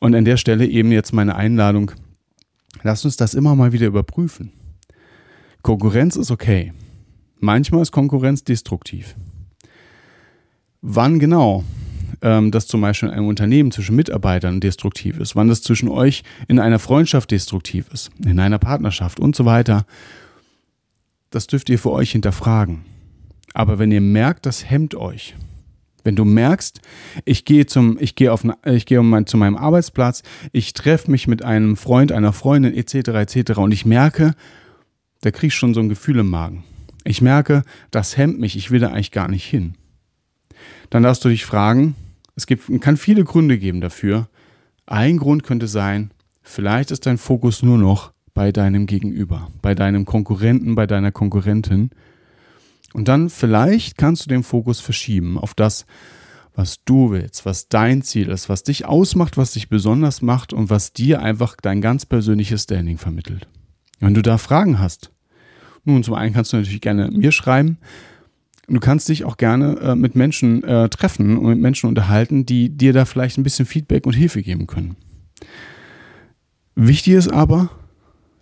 Und 0.00 0.14
an 0.14 0.24
der 0.24 0.36
Stelle 0.36 0.66
eben 0.66 0.92
jetzt 0.92 1.12
meine 1.12 1.36
Einladung, 1.36 1.92
lasst 2.82 3.04
uns 3.04 3.16
das 3.16 3.34
immer 3.34 3.54
mal 3.54 3.72
wieder 3.72 3.86
überprüfen. 3.86 4.52
Konkurrenz 5.62 6.16
ist 6.16 6.30
okay. 6.30 6.72
Manchmal 7.40 7.82
ist 7.82 7.92
Konkurrenz 7.92 8.44
destruktiv. 8.44 9.14
Wann 10.80 11.18
genau 11.18 11.64
ähm, 12.22 12.50
das 12.50 12.66
zum 12.66 12.80
Beispiel 12.80 13.08
in 13.08 13.14
einem 13.14 13.26
Unternehmen 13.26 13.70
zwischen 13.70 13.96
Mitarbeitern 13.96 14.60
destruktiv 14.60 15.18
ist, 15.18 15.36
wann 15.36 15.48
das 15.48 15.62
zwischen 15.62 15.88
euch 15.88 16.22
in 16.46 16.58
einer 16.58 16.78
Freundschaft 16.78 17.30
destruktiv 17.30 17.86
ist, 17.92 18.10
in 18.24 18.40
einer 18.40 18.58
Partnerschaft 18.58 19.20
und 19.20 19.36
so 19.36 19.44
weiter. 19.44 19.86
Das 21.30 21.46
dürft 21.46 21.68
ihr 21.68 21.78
für 21.78 21.90
euch 21.90 22.12
hinterfragen. 22.12 22.84
Aber 23.54 23.78
wenn 23.78 23.92
ihr 23.92 24.00
merkt, 24.00 24.46
das 24.46 24.68
hemmt 24.68 24.94
euch, 24.94 25.34
wenn 26.08 26.16
du 26.16 26.24
merkst, 26.24 26.80
ich 27.26 27.44
gehe 27.44 27.66
zum, 27.66 27.98
ich 28.00 28.14
gehe 28.14 28.32
auf, 28.32 28.42
ich 28.64 28.86
gehe 28.86 28.98
um 28.98 29.10
mein, 29.10 29.26
zu 29.26 29.36
meinem 29.36 29.58
Arbeitsplatz, 29.58 30.22
ich 30.52 30.72
treffe 30.72 31.10
mich 31.10 31.28
mit 31.28 31.44
einem 31.44 31.76
Freund, 31.76 32.12
einer 32.12 32.32
Freundin 32.32 32.74
etc. 32.74 33.08
etc. 33.08 33.58
und 33.58 33.72
ich 33.72 33.84
merke, 33.84 34.34
da 35.20 35.30
kriege 35.30 35.48
ich 35.48 35.54
schon 35.54 35.74
so 35.74 35.80
ein 35.80 35.90
Gefühl 35.90 36.20
im 36.20 36.30
Magen. 36.30 36.64
Ich 37.04 37.20
merke, 37.20 37.62
das 37.90 38.16
hemmt 38.16 38.40
mich, 38.40 38.56
ich 38.56 38.70
will 38.70 38.80
da 38.80 38.88
eigentlich 38.88 39.10
gar 39.12 39.28
nicht 39.28 39.44
hin. 39.44 39.74
Dann 40.88 41.02
darfst 41.02 41.22
du 41.26 41.28
dich 41.28 41.44
fragen, 41.44 41.94
es 42.36 42.46
gibt, 42.46 42.80
kann 42.80 42.96
viele 42.96 43.24
Gründe 43.24 43.58
geben 43.58 43.82
dafür. 43.82 44.30
Ein 44.86 45.18
Grund 45.18 45.42
könnte 45.42 45.68
sein, 45.68 46.10
vielleicht 46.40 46.90
ist 46.90 47.04
dein 47.04 47.18
Fokus 47.18 47.62
nur 47.62 47.76
noch 47.76 48.12
bei 48.32 48.50
deinem 48.50 48.86
Gegenüber, 48.86 49.50
bei 49.60 49.74
deinem 49.74 50.06
Konkurrenten, 50.06 50.74
bei 50.74 50.86
deiner 50.86 51.12
Konkurrentin 51.12 51.90
und 52.94 53.08
dann 53.08 53.30
vielleicht 53.30 53.98
kannst 53.98 54.24
du 54.24 54.28
den 54.28 54.42
Fokus 54.42 54.80
verschieben 54.80 55.38
auf 55.38 55.54
das, 55.54 55.86
was 56.54 56.82
du 56.84 57.10
willst, 57.12 57.46
was 57.46 57.68
dein 57.68 58.02
Ziel 58.02 58.28
ist, 58.28 58.48
was 58.48 58.64
dich 58.64 58.84
ausmacht, 58.84 59.36
was 59.36 59.52
dich 59.52 59.68
besonders 59.68 60.22
macht 60.22 60.52
und 60.52 60.70
was 60.70 60.92
dir 60.92 61.22
einfach 61.22 61.56
dein 61.60 61.80
ganz 61.80 62.04
persönliches 62.04 62.64
Standing 62.64 62.98
vermittelt. 62.98 63.46
Wenn 64.00 64.14
du 64.14 64.22
da 64.22 64.38
Fragen 64.38 64.78
hast, 64.78 65.12
nun 65.84 66.02
zum 66.02 66.14
einen 66.14 66.34
kannst 66.34 66.52
du 66.52 66.56
natürlich 66.56 66.80
gerne 66.80 67.10
mir 67.10 67.32
schreiben. 67.32 67.78
Du 68.66 68.80
kannst 68.80 69.08
dich 69.08 69.24
auch 69.24 69.36
gerne 69.36 69.78
äh, 69.78 69.94
mit 69.94 70.14
Menschen 70.14 70.62
äh, 70.64 70.88
treffen 70.88 71.38
und 71.38 71.48
mit 71.48 71.58
Menschen 71.58 71.88
unterhalten, 71.88 72.44
die 72.44 72.68
dir 72.76 72.92
da 72.92 73.04
vielleicht 73.04 73.38
ein 73.38 73.44
bisschen 73.44 73.64
Feedback 73.64 74.04
und 74.04 74.14
Hilfe 74.14 74.42
geben 74.42 74.66
können. 74.66 74.96
Wichtig 76.74 77.14
ist 77.14 77.32
aber, 77.32 77.70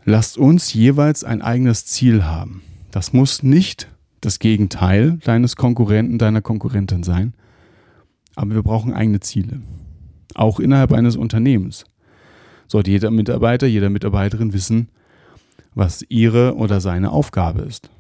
lasst 0.05 0.39
uns 0.39 0.73
jeweils 0.73 1.23
ein 1.23 1.43
eigenes 1.43 1.87
Ziel 1.87 2.25
haben. 2.25 2.63
Das 2.91 3.13
muss 3.13 3.43
nicht 3.43 3.89
das 4.21 4.39
Gegenteil 4.39 5.19
deines 5.25 5.57
Konkurrenten, 5.57 6.19
deiner 6.19 6.43
Konkurrentin 6.43 7.03
sein. 7.03 7.35
Aber 8.35 8.55
wir 8.55 8.63
brauchen 8.63 8.93
eigene 8.93 9.21
Ziele. 9.21 9.61
Auch 10.35 10.61
innerhalb 10.61 10.93
eines 10.93 11.17
Unternehmens 11.17 11.85
sollte 12.69 12.91
jeder 12.91 13.11
Mitarbeiter, 13.11 13.67
jeder 13.67 13.91
Mitarbeiterin 13.91 14.53
wissen, 14.53 14.89
was 15.75 16.05
ihre 16.09 16.57
oder 16.57 16.81
seine 16.81 17.11
Aufgabe 17.11 17.63
ist. 17.63 17.91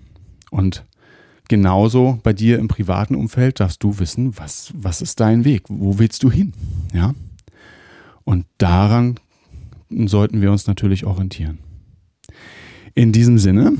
Und 0.50 0.84
genauso 1.48 2.18
bei 2.22 2.32
dir 2.32 2.58
im 2.58 2.68
privaten 2.68 3.14
Umfeld 3.14 3.60
darfst 3.60 3.82
du 3.82 3.98
wissen, 3.98 4.36
was, 4.38 4.72
was 4.76 5.02
ist 5.02 5.20
dein 5.20 5.44
Weg? 5.44 5.64
Wo 5.68 5.98
willst 5.98 6.22
du 6.22 6.30
hin? 6.30 6.52
Ja? 6.92 7.14
Und 8.24 8.46
daran 8.58 9.20
sollten 9.90 10.40
wir 10.40 10.50
uns 10.50 10.66
natürlich 10.66 11.06
orientieren. 11.06 11.58
In 12.94 13.12
diesem 13.12 13.38
Sinne 13.38 13.74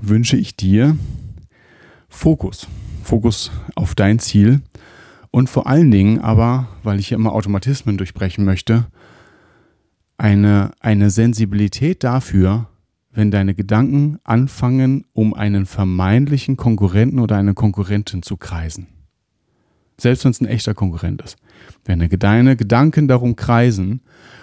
wünsche 0.00 0.36
ich 0.36 0.56
dir 0.56 0.96
Fokus. 2.08 2.66
Fokus 3.02 3.50
auf 3.74 3.94
dein 3.94 4.18
Ziel. 4.18 4.62
Und 5.30 5.50
vor 5.50 5.66
allen 5.66 5.90
Dingen 5.90 6.20
aber, 6.20 6.68
weil 6.82 6.98
ich 6.98 7.08
hier 7.08 7.16
immer 7.16 7.32
Automatismen 7.32 7.98
durchbrechen 7.98 8.44
möchte, 8.44 8.86
eine, 10.18 10.70
eine 10.80 11.10
Sensibilität 11.10 12.02
dafür, 12.04 12.68
wenn 13.12 13.30
deine 13.30 13.54
Gedanken 13.54 14.18
anfangen, 14.24 15.04
um 15.12 15.34
einen 15.34 15.66
vermeintlichen 15.66 16.56
Konkurrenten 16.56 17.18
oder 17.18 17.36
eine 17.36 17.54
Konkurrentin 17.54 18.22
zu 18.22 18.36
kreisen. 18.36 18.88
Selbst 19.98 20.24
wenn 20.24 20.30
es 20.30 20.40
ein 20.40 20.46
echter 20.46 20.74
Konkurrent 20.74 21.22
ist. 21.22 21.36
Wenn 21.84 22.06
deine 22.08 22.56
Gedanken 22.56 23.08
darum 23.08 23.34
kreisen 23.34 24.02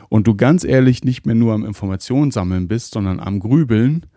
und 0.10 0.26
du 0.26 0.36
ganz 0.36 0.63
ehrlich 0.63 1.04
nicht 1.04 1.26
mehr 1.26 1.36
nur 1.36 1.54
am 1.54 1.65
Informationssammeln 1.65 2.67
bist, 2.67 2.93
sondern 2.93 3.19
am 3.19 3.39
Grübeln, 3.39 4.08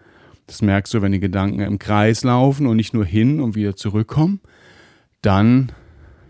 das 0.46 0.62
merkst 0.62 0.94
du, 0.94 1.02
wenn 1.02 1.12
die 1.12 1.20
Gedanken 1.20 1.60
im 1.60 1.78
Kreis 1.78 2.22
laufen 2.24 2.66
und 2.66 2.76
nicht 2.76 2.94
nur 2.94 3.04
hin 3.04 3.40
und 3.40 3.54
wieder 3.54 3.76
zurückkommen. 3.76 4.40
Dann 5.22 5.72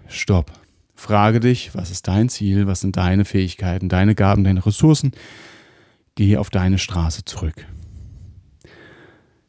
stopp. 0.08 0.52
Frage 0.94 1.40
dich, 1.40 1.74
was 1.74 1.90
ist 1.90 2.08
dein 2.08 2.28
Ziel, 2.30 2.66
was 2.66 2.80
sind 2.80 2.96
deine 2.96 3.26
Fähigkeiten, 3.26 3.88
deine 3.88 4.14
Gaben, 4.14 4.44
deine 4.44 4.64
Ressourcen. 4.64 5.12
Gehe 6.14 6.40
auf 6.40 6.48
deine 6.48 6.78
Straße 6.78 7.26
zurück. 7.26 7.66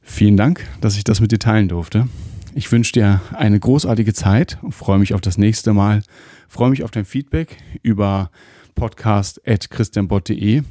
Vielen 0.01 0.36
Dank, 0.36 0.65
dass 0.82 0.97
ich 0.97 1.06
das 1.06 1.21
mit 1.21 1.32
dir 1.32 1.39
teilen 1.39 1.69
durfte. 1.69 2.08
Ich 2.53 2.71
wünsche 2.71 2.93
dir 2.93 3.21
eine 3.34 3.60
großartige 3.60 4.13
Zeit 4.13 4.58
und 4.62 4.73
freue 4.73 4.99
mich 4.99 5.13
auf 5.13 5.21
das 5.21 5.38
nächste 5.38 5.73
Mal. 5.73 6.01
Freue 6.49 6.69
mich 6.69 6.84
auf 6.84 6.91
dein 6.91 7.06
Feedback 7.06 7.58
über 7.84 8.32
podcast.christianbott.de 8.75 10.63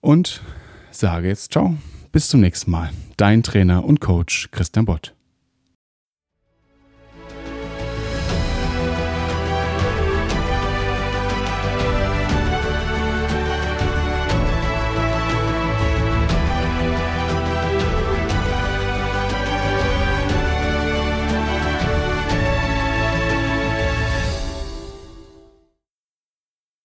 und 0.00 0.42
sage 0.90 1.28
jetzt 1.28 1.52
ciao. 1.52 1.76
Bis 2.14 2.28
zum 2.28 2.42
nächsten 2.42 2.70
Mal. 2.70 2.90
Dein 3.16 3.42
Trainer 3.42 3.84
und 3.84 4.00
Coach 4.00 4.48
Christian 4.52 4.84
Bott. 4.84 5.16